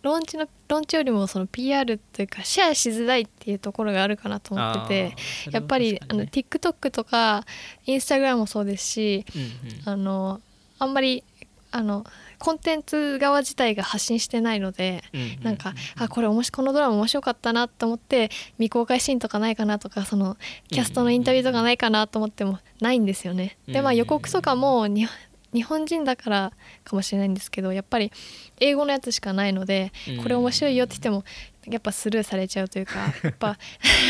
[0.03, 7.45] ローンチのローンチよりもその PR というかシェアしづらいっていうところがあるかなと思っててやっぱりあの TikTok とか
[7.87, 9.49] Instagram もそうですしうんうん。
[9.89, 10.41] あの
[10.79, 11.25] あんまり
[11.71, 12.05] あの
[12.39, 15.03] コンテンツ側自体が発信してないので
[15.41, 20.37] うなんかあこれおもしこのドラマ面白かったなと思って未公開シーンとかないかなとかその
[20.71, 23.59] キャストのインタビューとかないかなと思ってもないんですよね。
[23.67, 25.07] でまあ予告とかもに
[25.55, 26.53] 日本人だから
[26.85, 28.13] かもしれないんですけどやっぱり
[28.61, 30.23] 英語のやつしかないのでうん。
[30.23, 31.25] これ面白いよって言っても
[31.67, 33.59] やっぱスルーされちゃうというかやっぱ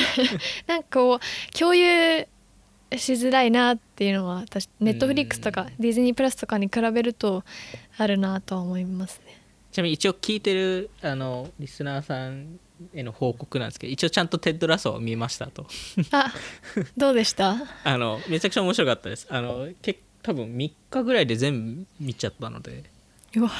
[0.66, 2.26] なんかこう共有
[2.96, 7.44] しづらいなっていうのは私ネットフリックスとかディズニープラスとかに比べると
[7.98, 9.40] あるなとは思いますね。
[9.70, 12.58] ちなみに一応聞いてるあのリスナーさん
[12.94, 15.66] への報告なんですけど一応ちゃんとテッド・ラッソーを見ましたと。
[16.12, 16.32] あ
[16.96, 17.56] どうでした？
[17.84, 19.26] あのめちゃくちゃ面白かったです。
[19.30, 19.98] あのけ
[20.28, 22.84] 多分3日ぐらいで全部見ちゃったので。
[23.34, 23.50] うわ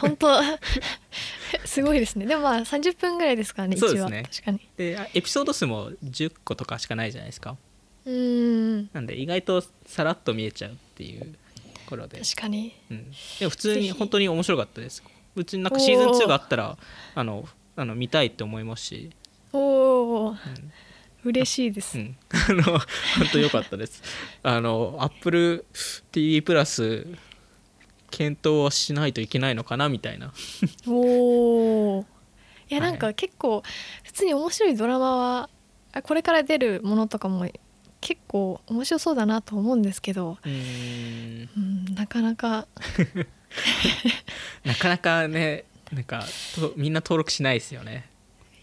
[0.00, 0.28] 本当。
[1.64, 2.24] すごいですね。
[2.24, 4.22] でもまあ30分ぐらいですからね1話、そうですね。
[4.30, 4.60] 確かに。
[4.76, 7.56] であエピソード数も10個とかしかないじゃないですか。
[8.04, 8.90] うーん。
[8.92, 12.76] なんで意外とさらっと見れちゃうっていうところで、確かに。
[12.88, 15.02] うん、でも普通に本当に面白かったです。
[15.34, 16.78] 別になんかシーズン2があったら
[17.16, 19.10] あのあの見たいって思いますし、
[19.52, 20.36] おお、
[21.24, 22.80] 嬉しいです、うん、 あの本
[23.32, 24.02] 当良かったです。
[24.42, 25.64] あの Apple
[26.10, 27.06] TV プラス
[28.10, 30.32] 検討はしないといけないのかなみたいな。
[30.86, 32.06] おお
[32.68, 32.90] いやはい。
[32.90, 33.62] なんか結構
[34.02, 35.50] 普通に面白いドラマは
[35.92, 37.48] あこれから出るものとかも
[38.00, 41.48] 結構面白そうだなと思うんですけど、うーん。
[41.56, 42.66] うん、なかなか。
[44.64, 46.24] なかなかねなんか
[46.56, 48.08] とみんな登録しないですよね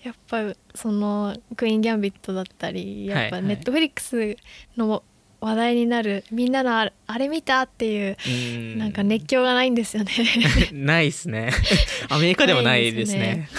[0.03, 4.37] やっぱそのクイーン・ギャンビットだったりやっぱネットフリックス
[4.77, 5.03] の
[5.41, 10.11] 話題になるみんなのあれ見たっていうなんか熱狂がないんですよね。
[10.73, 11.51] ないですね。
[12.09, 13.49] アメリカでもないですね。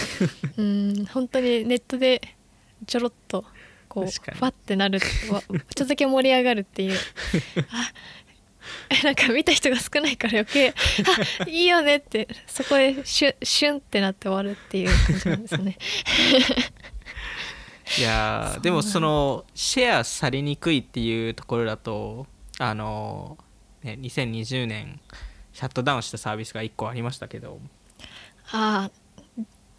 [0.56, 2.20] うん本当にネットで
[2.86, 3.44] ちょろっと
[3.88, 5.00] こうファってなる
[5.30, 6.98] わちょっとだけ盛り上がるっていう。
[7.70, 7.92] あ
[9.04, 10.74] なんか見た人が少ないから余計
[11.42, 15.78] あいいよねってそこでシュシュンってなって終わるっていう感じなんですよね。
[17.98, 23.36] いやーでもそのシェアされにくいっていうところだとあの、
[23.82, 25.00] ね、2020年
[25.52, 27.60] シャットダウンしたサービスが1個ありましたけど、
[28.52, 28.90] ああ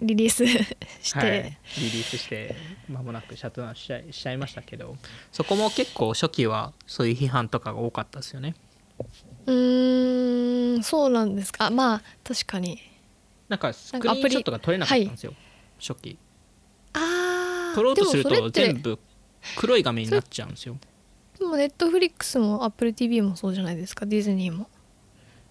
[0.02, 2.56] リリースして、はい、リリースして
[2.90, 4.98] 間もなくシャットダウンしちゃいましたけど。
[5.32, 8.56] そこも結構初期はそういう批判とかが多かったですよね
[9.46, 11.70] うーんそうなんですか。
[11.70, 12.80] まあ確かに。
[13.48, 15.34] なんかスクリーンショットが撮れなかったんですよ、
[15.80, 16.18] 初期。
[16.94, 18.98] ああ撮ろうとすると全部
[19.58, 20.78] 黒い画面になっちゃうんですよ。
[21.38, 24.06] でもネットフリックスもアップル TV もそうじゃないですか。
[24.06, 24.70] ディズニーも。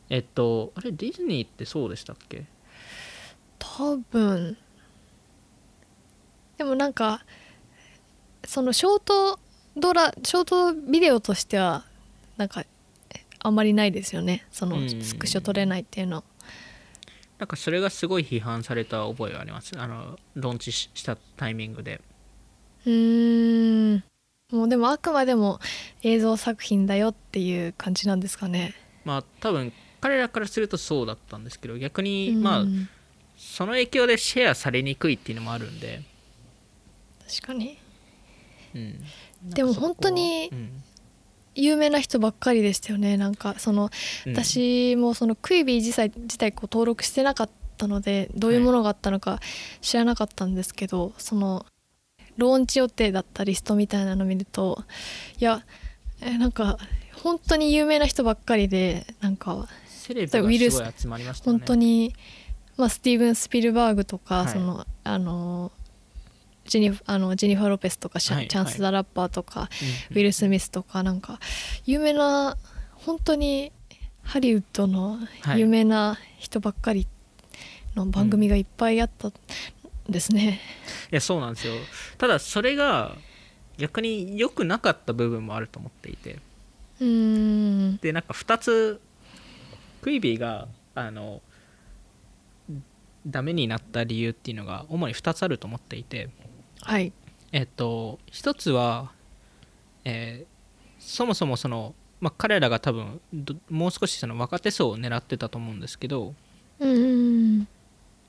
[0.09, 2.45] えっとあれディズニーってそうでしたっけ？
[3.59, 4.57] 多分。
[6.57, 7.25] でもなんか
[8.45, 9.39] そのショート
[9.77, 11.85] ドラショートビデオとしては
[12.37, 12.65] なんか
[13.42, 14.46] あんまりないですよね。
[14.50, 15.03] そのうん。
[15.03, 16.24] スクショ撮れないっていうの。
[17.38, 19.72] なんかそれがすごい批判された覚えがあります。
[19.79, 22.00] あのローンチししたタイミングで。
[22.87, 24.05] うーん。
[24.53, 25.61] もうでもあくまでも
[26.03, 28.74] 映像作品だよっていう感じなんですかね。
[29.05, 32.88] まあ多分彼らからするとそうだったんですけど逆にまあうん
[33.36, 36.03] その影響でシェアされにくいっていうのもあるんで、
[37.26, 37.78] 確かに。
[38.74, 39.01] うん、
[39.43, 40.82] でも本当にうん
[41.55, 43.16] 有名な人ばっかりでしたよね。
[43.16, 43.90] なんかその
[44.26, 44.32] うん。
[44.34, 49.40] 私もそのクイビー自体自体こう登録してなかったのでどういうものがあったのか
[49.80, 51.66] 知らなかったんですけど、その
[52.36, 54.84] ローンチ予定だったリストみたいなの見ると
[55.38, 55.62] いや
[56.22, 56.78] えなんか
[57.22, 61.59] 本当に有名な人ばっかりでなんかセレブがすごいウィルス集まりましたね。
[61.59, 62.14] 本当に、
[62.76, 64.48] まあ、スティーブン・スピルバーグとか、はい。
[64.48, 65.72] そのあの
[66.71, 69.68] ジェニフあのジェニファー・ロペスとかシャ、はいチャンス・ザ・ラッパーとか、
[70.11, 71.41] うんウィル・スミスとかなんか
[71.85, 72.57] 有名な
[72.95, 73.73] 本当に
[74.23, 75.61] ハリウッドのはい。
[75.61, 77.09] 有名な人ばっかり
[77.97, 79.33] の番組がいっぱいあったん
[80.09, 80.61] ですね。
[81.11, 81.75] いやそうなんですよ。
[82.18, 83.16] ただそれが
[83.77, 86.39] 逆に良くなかった部分もあると思っていて。
[87.01, 87.07] うー
[87.95, 87.97] ん。
[87.97, 89.01] でなんか2つ
[90.03, 91.43] クイビーがあの
[93.27, 96.31] ダメになった理由っていうのが主に2つあると思っていて
[96.83, 97.12] はい。
[97.53, 99.12] えっと一つは、
[100.05, 100.61] えー
[101.01, 106.35] そもそもその、まあ、彼らが多分どもう少しその若手層を狙ってたと思うんですけど
[106.78, 106.95] うんう
[107.62, 107.68] ん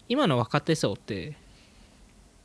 [0.08, 1.36] 今の若手層って、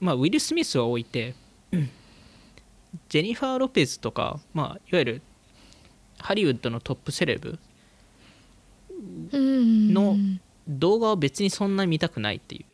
[0.00, 1.34] まあ、ウィル・スミスは置いて
[3.08, 5.22] ジェニファー・ロペズとか、まあ、いわゆる
[6.18, 7.58] ハリウッドのトップセレブ
[9.32, 10.16] うんの
[10.66, 12.64] 動画を別にそんなに見たくないってい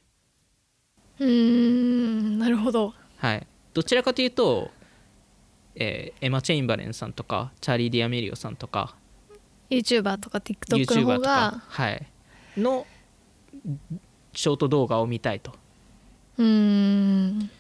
[1.19, 1.25] う。
[1.25, 2.39] うーん。
[2.39, 4.73] なるほどはい、どちらかというと、
[5.77, 8.97] えーエマ・チェインバレンさんとかチャーリー・ディアメリオさんとか
[9.71, 12.07] YouTuber とか TikTok の方とかが、はい、
[12.57, 12.85] の
[14.33, 15.53] ショート動画を見たいと。
[16.37, 17.51] うーん。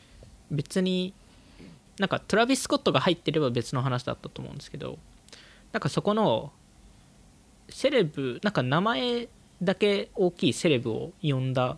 [0.50, 1.14] 別に
[2.00, 4.98] なんかトラビス・スコットが入ってれば別の話だったと思うんですけど
[5.70, 6.52] なんかそこの
[7.68, 9.28] セレブなんか名前
[9.62, 11.76] だけ大きいセレブを呼んだ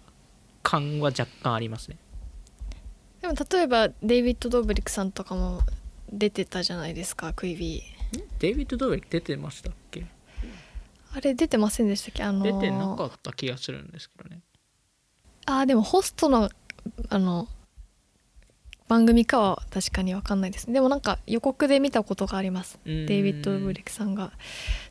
[0.62, 1.98] 感は若干ありますね
[3.24, 5.62] でも例えばデイビッド・ドーブリックさんとかも
[6.12, 8.22] 出てたじゃないですかクイビー。
[8.38, 10.04] デイビッド・ドーベル出てましたっけ？
[11.10, 12.22] あれ出てませんでしたっけ？
[12.22, 14.42] あの出てなかった気がするんですけどね。
[15.46, 16.50] あーでもホストの
[17.08, 17.48] あの
[18.88, 20.74] 番組かは確かに分かんないですね。
[20.74, 22.78] でもなんか予告で見たことがあります。
[22.84, 23.06] うん。
[23.06, 24.32] デイビッド・ブリックさんが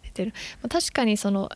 [0.02, 0.34] 出てる。
[0.64, 1.52] まあ確かにその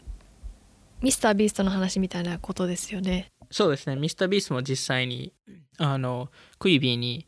[1.01, 5.33] ミスター・ビーストの話みたいなことですよねそうですねミスタービースも実際に
[5.77, 6.29] あの
[6.59, 7.27] クイビーに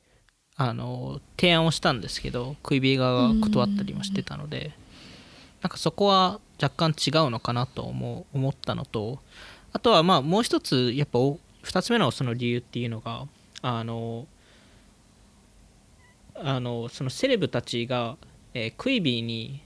[0.56, 4.74] あの提案をしたんですけどクイビー側が断ったりもしてたので
[5.62, 9.20] なんかそこは若干違うのかなと思思ったのと
[9.72, 13.26] あとはまあもう一つやっぱお二つ目のその理由っていうのが
[13.62, 14.28] あの
[16.36, 18.18] あのそのセレブたちが、
[18.54, 19.62] えークイビーに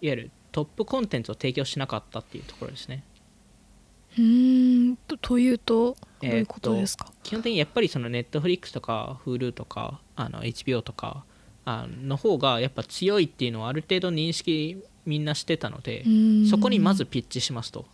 [0.00, 3.02] いわゆるトップコンテンツを提供しなかったっていうところですね。
[4.16, 11.24] うーんとというとどういうことですか、基本的にやっぱりそのネットフリックスとか Hulu とかあの HBO とか
[11.64, 16.04] あの方がやっぱ強いっていうのはある程度認識みんなしてたので
[16.48, 17.86] そこにまずピッチしますと。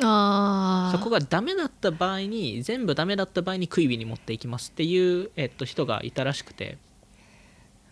[0.00, 6.78] ああそこがダメだった場合に全部ダメだった場合にクイビに持っていきますっていう、えっと、人がいたらしくて。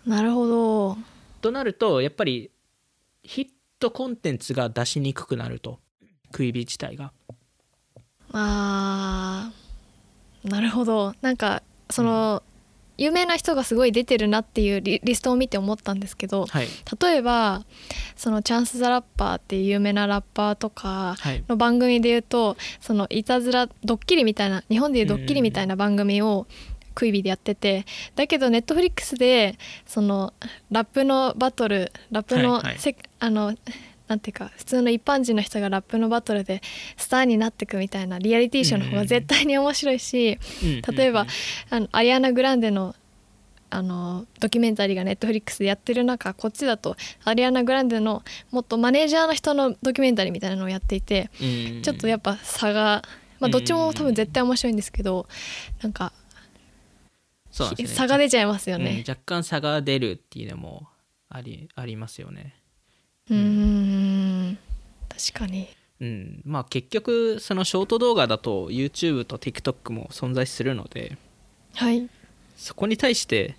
[0.06, 0.96] なるほど。
[1.40, 2.50] となるとやっぱり
[3.22, 3.46] ヒッ
[3.78, 5.78] トコンテンツが出しにくくなると
[6.32, 7.12] クイビ自体が。
[8.32, 11.14] あーなるほど。
[11.20, 12.42] なんかその、
[13.00, 16.68] 有名な人がすごい出てるなっていうリリストを見て思ったんですけどはい。
[17.00, 17.62] 例えば
[18.14, 21.42] そのチャンス・ザ・ラッパーっていう有名なラッパーとかはい。
[21.48, 26.46] の番組で言うとそのいたずらドッキリみたいな日本でいうドッキリみたいな番組を
[26.94, 29.56] クイビでやっててだけどネットフリックスで
[29.86, 30.34] その
[30.70, 32.78] ラップのバトルラップのはいはい。
[32.78, 33.54] せ、あの
[34.10, 36.62] なんていうか普通の一般人の人がラップのバトルで
[36.96, 41.28] スターになっていくみたいなリアリティショーの方が絶対に面白いし、うん例えばうん
[41.70, 42.96] あのアリアナ・グランデの
[43.72, 51.44] あのドキュメンタリーがネットフリックスでやってる中こっちだとアリアナ・グランデのもっとマネージャーの人のドキュメンタリーみたいなのをやっていてう
[51.78, 53.04] んちょっとやっぱ差が、
[53.38, 55.28] まあ、どっちも多分絶対面白いんですけど
[55.82, 56.12] なんか
[57.52, 57.86] そうね。
[57.86, 59.04] 差が出ちゃいますようんね。
[59.08, 60.88] 若干差が出るっていうのも
[61.28, 62.59] ありありますよね。
[63.30, 64.58] うん。
[65.08, 65.68] 確かに
[66.00, 71.18] うん、まあ結局そのショート動画だと YouTube と TikTok も存在するので
[71.74, 72.08] はい
[72.56, 73.54] そこに対して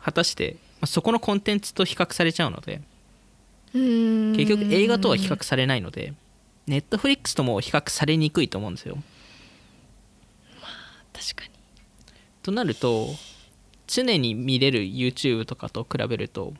[0.00, 2.80] 果たして、まあ、そこのコンテンツと比較されちゃうので
[3.72, 6.14] 結局映画とは比較されないので
[6.68, 8.74] Netflix とも比較されにくいと思うん。
[8.74, 8.96] ですよ。
[8.96, 9.02] ま
[10.62, 11.50] あ確かに
[12.42, 13.08] となると
[13.86, 16.54] 常に見れる YouTube とかと比べると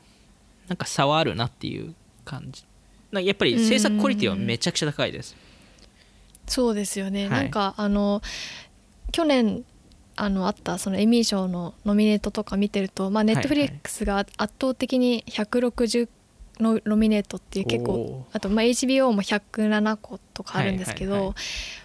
[0.67, 1.93] なんか差はあるなっていう
[2.25, 2.63] 感じ。
[3.11, 5.35] なやっぱり制作クオリティはめちゃくちゃ高いです。
[6.47, 7.29] そうですよね、はい。
[7.29, 8.21] なんかあの
[9.11, 9.63] 去年
[10.15, 16.09] あのあったそのエミー賞のノミネートとか見てると、まあ、ネットフリックスが圧倒的に160
[16.59, 21.35] のノミネートっていう結構あとまあ HBO も107個とかあるんですけど、はいはいはい。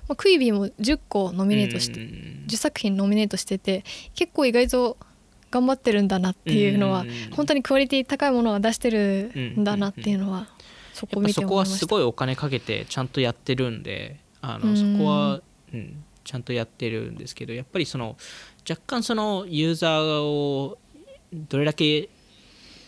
[0.09, 2.45] まあ、クイビーも10個ノミネートしてうん。
[2.49, 4.97] 10作品ノミネートしてて結構意外と
[5.53, 10.49] 頑張ってるんだなっていうのはうん本当にクオリティ高いものは出してるんだなっていうのは
[10.95, 11.87] そこ見てそこはす思いました。
[11.87, 15.41] ごいお金かけてちゃんとやってるんであのうんそこは、
[15.73, 18.17] うん、ちゃんとやってるんですけどやっぱりその
[18.69, 20.79] 若干そのユーザーを
[21.33, 22.09] どれだけ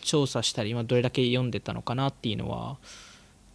[0.01, 2.77] 調査したり、まあ、どれだけ読んでたのかなっていうのは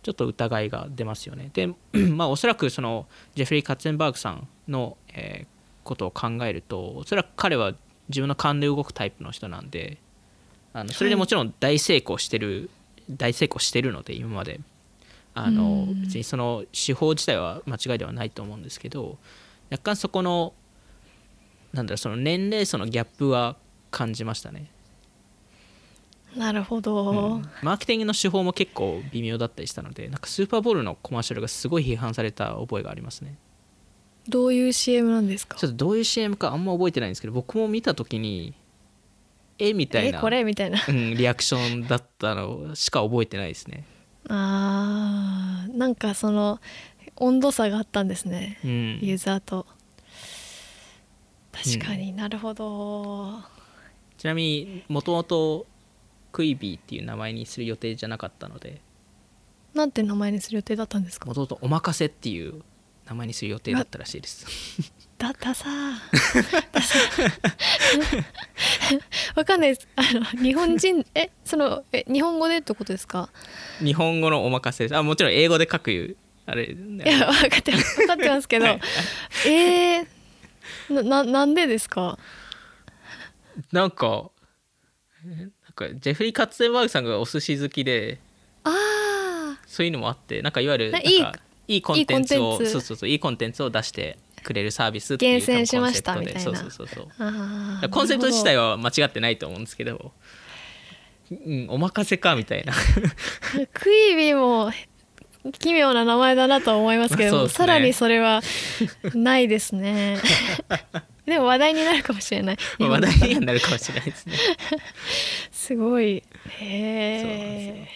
[0.03, 1.51] ちょっと疑いが出ますよね。
[1.53, 1.69] で、
[2.11, 7.73] まあ、おそらくそのジェフリー・カッツェンバーグさんの、えーことを考えるとおそらく彼は
[8.11, 9.97] 自分の勘で動くタイプの人なんで
[10.73, 12.71] あのそれでもちろん大成功してる、
[13.11, 14.61] 大成功してるので今まで。
[15.33, 16.03] あのうん。
[16.03, 19.17] 別にその手法自体は間違いではないと思うんですけど
[19.71, 20.53] 若干そこの
[21.73, 23.57] なんだろうその年齢層のギャップは
[23.93, 24.71] 感じましたね、
[26.37, 27.43] なるほど、うん。
[27.63, 33.37] マーケティングの手法も結構微妙だったりしたのでなんかスーパーボールのコマーシャルがすごい批判された覚えがありますね
[34.31, 35.59] どういう CM なんですか？
[35.59, 38.55] ちょっとどういう CM かあんま覚えてないんですけど僕も見た時に
[39.59, 40.79] えみたいなえこれみたいな。
[40.89, 43.85] うん、リアクションだったのしか覚えてないですね。
[44.29, 46.61] あーなんかその
[47.17, 48.99] 温度差があったんですね、うん。
[49.03, 49.67] ユーザーと。
[51.53, 53.41] 確かになるほど、
[54.17, 55.67] ちなみにもともと
[56.33, 58.81] クイビーっていう名前にする予定じゃなかったので
[59.75, 61.27] なんて名前にする予定だったんですか？
[61.27, 62.63] もともとおまかせっていう
[63.11, 64.47] 名前にする予定だったらしいです。
[65.19, 65.95] だダサー。
[66.71, 67.43] ダサー。
[69.35, 69.89] わかんないです。
[69.97, 73.29] あの日本人えそのえ日本語でってことですか？
[73.81, 74.97] 日本語のおまかせです。
[74.97, 77.97] あもちろん英語で書くあれいや分かってます。
[77.97, 78.81] 分かってますけど、はい
[79.49, 82.17] えー、なななんでですか？
[83.73, 84.31] なんか
[85.27, 88.21] えなんかジェフリー・カッツェンバーグさんがお寿司好きで
[88.63, 88.71] あ
[89.67, 91.27] そういうのもあってなんかいわゆるなんかいい
[91.71, 92.39] いいコンテンツ。
[92.39, 96.41] をそうそうそういいコンテンツを出してくれるサービスっていう厳選しましたみたいな。
[96.41, 97.05] そうそうそうそう。
[97.05, 100.13] ーあーコンセプト自体はは間違ってないと思うんですけど、
[101.31, 102.73] うん、お任せかみたいな。
[103.73, 104.73] クイビも
[105.61, 107.57] 奇妙な名前だなと思いますけどそうですね。
[107.57, 108.43] さらにそれは
[109.15, 110.19] ないですね。
[111.25, 112.57] でも話題になるかもしれない。
[112.81, 114.35] 話題にはなるかもしれないですね。
[115.53, 116.17] すごい。
[116.17, 116.25] へ
[116.61, 117.89] え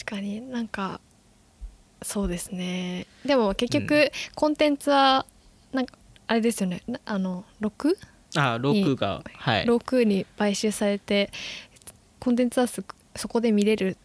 [0.00, 1.00] 確かになんか
[2.02, 3.06] そうですね。
[3.24, 5.26] でも結局、うコンテンツは
[5.72, 6.82] なんかあれですよね。
[6.86, 7.94] なあの 6?
[8.36, 9.64] あ6がはい。
[9.64, 11.30] 6に買収されて
[12.18, 12.84] コンテンツはす
[13.16, 13.96] そこで見れる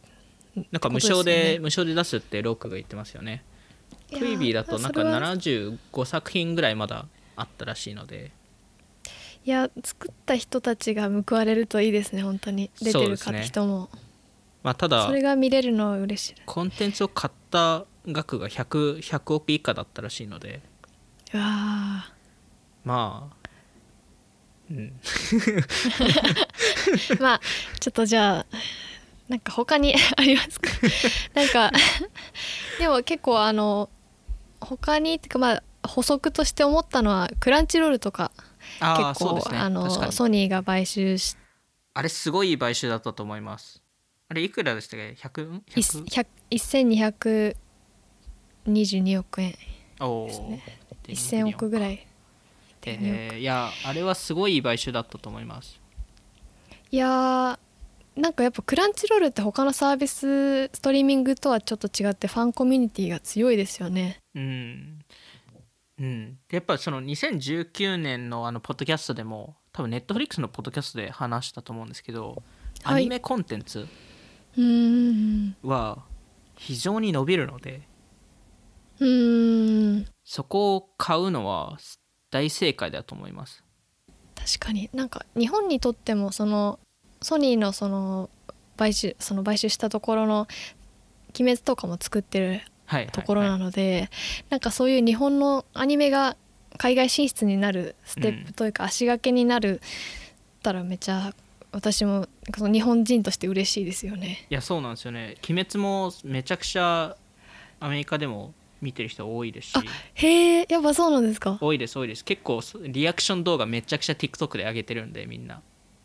[0.71, 3.43] なんか無償で無償で出すってロックが言ってますよね。
[4.09, 5.19] クイビーだとなんかそれは。
[5.19, 8.31] 75作品ぐらいまだあったらしいので。
[9.45, 12.71] いや作った人たちが報われるといいですね本当に。
[12.81, 13.89] 出てる人も
[14.65, 16.35] まあただそれが見れるのは嬉しい。
[16.43, 20.59] コンテンツを買った額が 100, 100億以下だったらしいので。
[21.35, 22.11] うわ
[22.83, 23.35] まあ
[24.71, 24.99] うん。
[25.03, 25.61] ー
[27.21, 27.41] まあ
[27.79, 28.45] ちょっとじゃあ
[29.27, 30.71] なんか他に ありますか？
[31.39, 31.71] なんか
[32.79, 33.91] でも結構あの
[34.59, 35.51] 他にっていうかま
[35.83, 38.31] あ補足として思ったのはクランチロールとか
[38.79, 39.59] 結構、ね。
[39.59, 41.37] あのソニーが買収し
[41.93, 43.84] あれすごい買収だったと思います
[44.27, 45.61] あれいくらでしたっけ？100?
[46.49, 47.55] 100?
[48.65, 49.55] 1222億円
[49.99, 50.63] おですね。
[51.03, 52.07] ー1000億ぐらい。
[52.87, 55.79] えーいやあれはすごい買収だったと思います。
[56.91, 64.19] いやーなんかやっぱクランチロールって他のサービスストリーミングとはちょっと違ってファンコミュニティが強いですよね。
[64.35, 64.99] うん。
[65.99, 66.37] うん。
[66.47, 72.43] でやっぱその2019年のあのポッドキャストでも多分ネットフリックスのポッドキャストで話したと思うんですけど、
[72.83, 72.95] はい。
[72.95, 73.87] アニメコンテンツ
[75.63, 76.03] は
[76.55, 77.81] 非常に伸びるので
[80.23, 81.77] そこを買うのは
[82.31, 83.63] 大正解だと思います。
[84.35, 84.89] 確かに。
[84.93, 86.79] なんか日本にとってもその
[87.21, 88.29] ソニーのその
[88.77, 90.47] 買収その買収したところの
[91.39, 94.09] 鬼滅とかも作ってるはいところはいなので、
[94.49, 96.37] なんかそういう日本のアニメが
[96.77, 99.89] 海外進出になるステップというか足掛けになるっ
[100.61, 101.33] たらめちゃ
[101.75, 104.45] 私もその日本人として嬉しいですよね。
[104.49, 105.35] いやそうなんですよね。
[105.49, 107.15] 鬼滅もめちゃくちゃ
[107.81, 109.73] アメリカでも見てる人多いですし。
[110.13, 111.57] へえやっぱそうなんですか？
[111.59, 112.23] 多いです多いです。
[112.23, 115.61] 結構リアクション動画めちゃくちゃ TikTok で上げてるんでみんな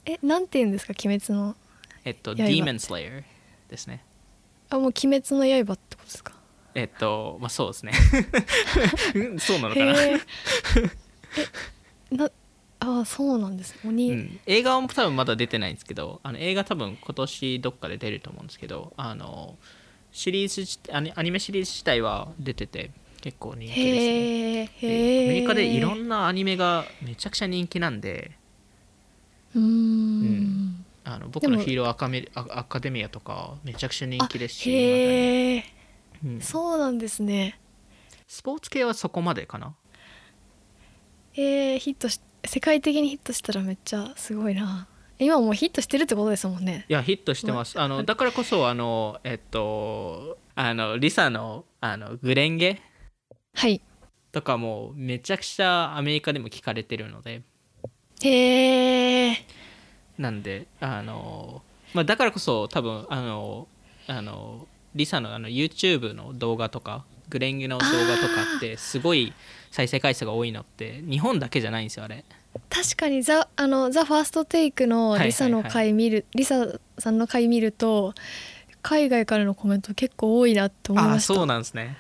[0.07, 0.93] えなんて言うんですか？
[1.05, 1.55] 鬼滅の
[2.05, 3.23] えっと刃 Demon Slayer
[3.69, 4.05] ですね。
[4.71, 6.33] あもう鬼滅の刃ってことですか？
[6.75, 7.93] えっとまあそうですね。
[9.15, 10.21] うんそうなのかな、え
[12.11, 12.31] な
[12.81, 19.57] あそうなんです鬼、うん、映画は多分まだ出てないんですけどあの映画多分今年どっかで出ると思うんですけどあの
[20.13, 25.21] シリーズ自アニアニメシリーズ自体は出てて結構人気ですね。
[25.25, 28.33] アメリカでいろんなアニメがめちゃくちゃ人気なんで
[29.55, 30.23] うーん。
[30.23, 30.85] ん。
[31.05, 35.65] あの僕のヒーローアカメアアカデミアとかめちゃくちゃ人気ですし、へえ
[36.25, 36.41] うん。
[36.41, 37.61] そうなんですね。
[38.27, 39.75] スポーツ系はそこまでかな？
[41.35, 44.87] えー、ヒットし世界的にヒットしたらめっちゃすごいな。
[45.19, 46.87] 今もうヒットしてるってことですもんね。
[46.89, 47.79] いやヒットしてます。
[47.79, 52.81] あのだからこそあのえっとあのリサのあのグレンゲ
[53.55, 53.81] はい。
[54.33, 57.43] とかもめちゃくちゃアメリカでも聞かれてるので。
[58.23, 59.45] へえ
[60.19, 61.63] なんであの、
[61.95, 63.67] まあ、だからこそ多分あの
[64.07, 69.33] あのリサのあの YouTube の動画とかグレンゲの動画とかってすごい
[69.71, 72.25] 再生回数が多いのって日本だけじゃないんですよあれ。
[72.69, 76.67] 確かにザあのザファーストテイクのリサの回見る、リサ
[76.99, 78.13] さんの回見ると
[78.83, 81.35] 海外からのコメント結構多いなって思いあました。
[81.35, 81.97] そうなんですね。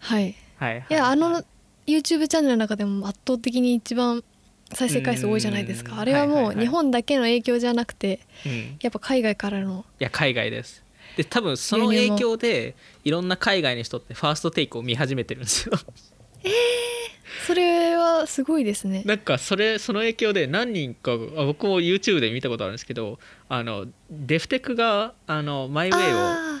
[0.00, 0.34] はい。
[0.56, 0.92] はい、はい、い。
[0.92, 1.42] やあの
[1.86, 4.24] YouTube チャンネルの中でも圧倒的に一番
[4.72, 5.86] 再生回数多いじゃないですうん。
[5.90, 6.64] かあれはもはいはいはい。
[6.64, 9.84] う日本だけの影響じゃなくてうん、いやっぱ海外からの。
[10.00, 10.82] や海外です。
[11.16, 15.78] で多分その影響でいろんな海外の人ってファーストテイクを見始めてるんですよ
[17.46, 19.02] それはすごいですね。
[19.04, 23.18] なんかそれその影響で何人かあ僕も YouTube で見たことあるんですけど
[23.48, 26.10] あのデフテクがあのマイウェイをフ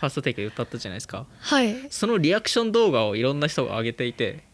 [0.00, 1.26] ーストテイクで歌ったじゃないですか。
[1.38, 1.76] はい。
[1.90, 4.44] そのリアクション動画をいろんな人が上げていて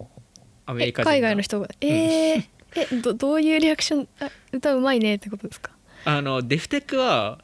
[0.67, 1.69] アメえリカ人が海外の人が。
[1.81, 5.71] えーえどどういうリアクションあ歌うまいねってことですか？
[6.05, 7.39] あのデフテクは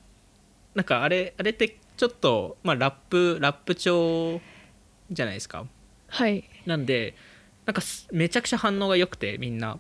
[0.75, 4.39] なんかあれあれってちょっと、まあ、ラップラップ調
[5.11, 5.65] じゃないですか。
[6.09, 6.45] はい。
[6.67, 7.15] なんで
[7.67, 9.79] なんかすめちゃくちゃ反応が良くてみんな。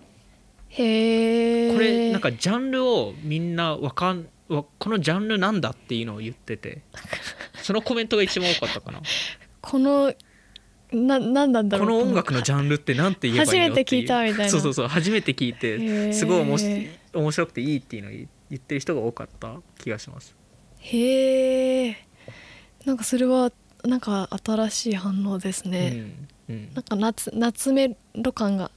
[0.69, 6.83] へえこれなんかジャンルをみんなわかんわこのジャンルなんだっていうのを言ってて。
[7.65, 9.01] そのコメントが一番多かったかな。
[9.63, 10.13] この
[10.93, 14.49] な何なんだろうこの音楽のジャンルってなんて言えばいいの初めて聞いたみたいな。
[14.51, 20.37] そうそうそう初めて聞いてすごいおもし面白くていいっていうのを言言ってる人が多かった気がします。
[20.79, 21.97] へえ
[22.85, 23.51] なんかそれは
[23.83, 26.75] なんか新しい反応ですね、うんうん。
[26.75, 28.71] なんか夏夏メロ感が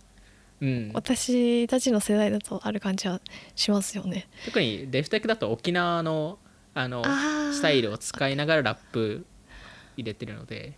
[0.60, 3.22] うん、私たちの世代だとある感じは
[3.56, 4.28] しますよね。
[4.46, 6.40] 特にデフテクだと沖縄の
[6.74, 7.04] あの
[7.54, 9.26] スタイルを使いながらラップ
[9.98, 10.74] 入れてるので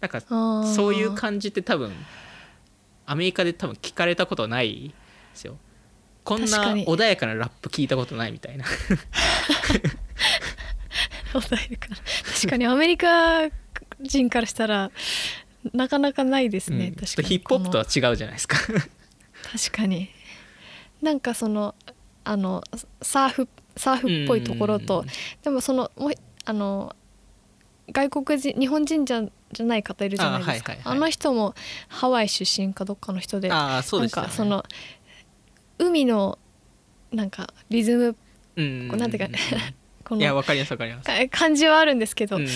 [0.00, 1.92] なんかそういう感じって多分
[3.06, 4.94] アメリカで多分聞かれたことないで
[5.34, 5.56] すよ。
[6.24, 8.64] こんな穏やかなラップ聞いたことないみたいな。
[11.32, 11.96] 穏やかな。
[12.34, 13.48] 確かにアメリカ
[14.00, 14.90] 人からしたら
[15.72, 16.94] なかなかないですね、うん。
[16.94, 17.16] 確かに。
[17.16, 18.56] とヒップホップとはこ違うじゃないですか。
[18.72, 20.08] の確かに。
[21.02, 21.74] なんかその
[22.24, 22.62] あの
[23.02, 25.06] サーフサーフっぽいところとうん。
[25.42, 26.12] でもそのもう
[26.44, 26.94] あの
[27.90, 30.72] 外国人日本人じゃじゃない方いるじゃないですか。
[30.72, 31.00] あ,、あはいはいはい。
[31.00, 31.54] の人も
[31.88, 34.12] ハワイ出身かどっかの人でああそうでね。
[34.14, 34.64] なんかその
[35.78, 36.38] 海の
[37.12, 38.16] なんかリズム
[38.56, 38.88] うん。
[38.88, 39.38] こうなんていうか
[40.08, 41.06] このいやわかりますわかります。
[41.06, 42.44] か感じはあるんですけど、うん。
[42.44, 42.48] い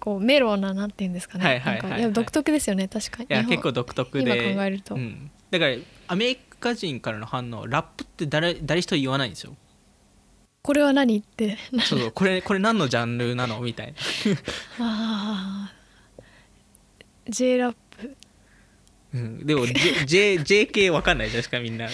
[0.00, 2.12] こうメロななんていうんですかね、はいはいはいはい。
[2.12, 3.26] 独特ですよね確かに。
[3.28, 4.24] 日本や結構独特で。
[4.24, 4.94] 今考えると。
[4.94, 5.76] うん、だから
[6.08, 9.54] アメリカ人からの反応ラップって誰誰一人言わないんですよ。
[10.62, 11.58] これは何って。
[11.80, 12.12] そうそう。
[12.12, 13.60] これこれ何のジャンルなの？
[13.60, 13.92] みたいな。
[14.80, 15.72] ああ
[17.28, 18.16] J ラップ。
[19.12, 19.46] うん。
[19.46, 21.86] でも J, J, JK わかんないじゃないですかみんな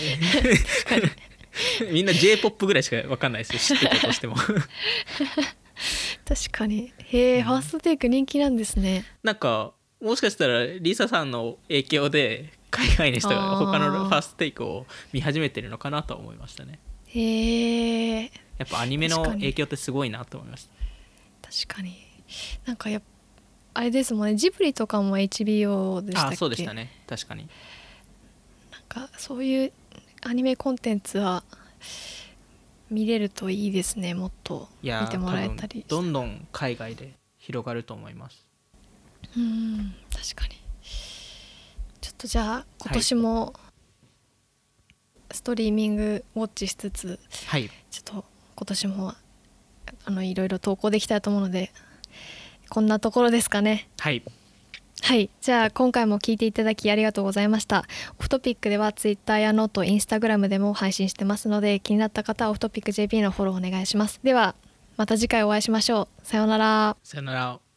[1.91, 3.79] みんな j p o p ぐらいしかわかんないですよ。
[3.79, 4.37] 知ってたとしても。
[6.25, 6.93] 確かに。
[6.99, 9.05] へえ、ファーストテイク人気なんですね。
[9.23, 16.79] なんかもしかしたらリサさんの影響で海外の人が他のファーストテイクを見始めてるのかなと思いましたね。
[17.07, 20.69] へえやっぱアニメの影響ってすごいなと思いまし
[21.43, 21.51] た。
[21.51, 21.97] 確かに。
[22.65, 23.03] なんかやっ
[23.73, 24.37] あれですもんね。
[24.37, 26.29] ジブリとかも HBO でしたっけ？
[26.31, 26.91] ああそうでしたね。
[27.07, 27.49] 確かに。
[28.71, 29.73] なんかそういう
[30.23, 31.43] アニメコンテンツは
[32.91, 38.47] 見れるといいですねもっと見てもらえたりどんどん海外で広がると思います。
[39.37, 40.61] うん確かに。
[42.01, 43.55] ちょっとじゃあ今年も
[45.31, 47.71] ストリーミングウォッチしつつはい。
[47.91, 48.25] ちょっと
[48.57, 49.15] 今年も
[50.05, 51.71] あのいろいろ投稿できたらと思うので
[52.69, 53.89] こんなところですかね。
[53.99, 54.23] はい
[55.03, 55.31] はい。
[55.41, 57.85] じゃあ今回も聞いていただきありがとうございました。
[58.19, 64.21] オフトピックでは Twitter やノートインスタグラムでも配信してますので気になった方はオフトピック JP のフォローお願いします。
[64.23, 64.55] では
[64.97, 66.27] また次回お会いしましょう。
[66.27, 66.97] さようなら。
[67.03, 67.70] さよなら。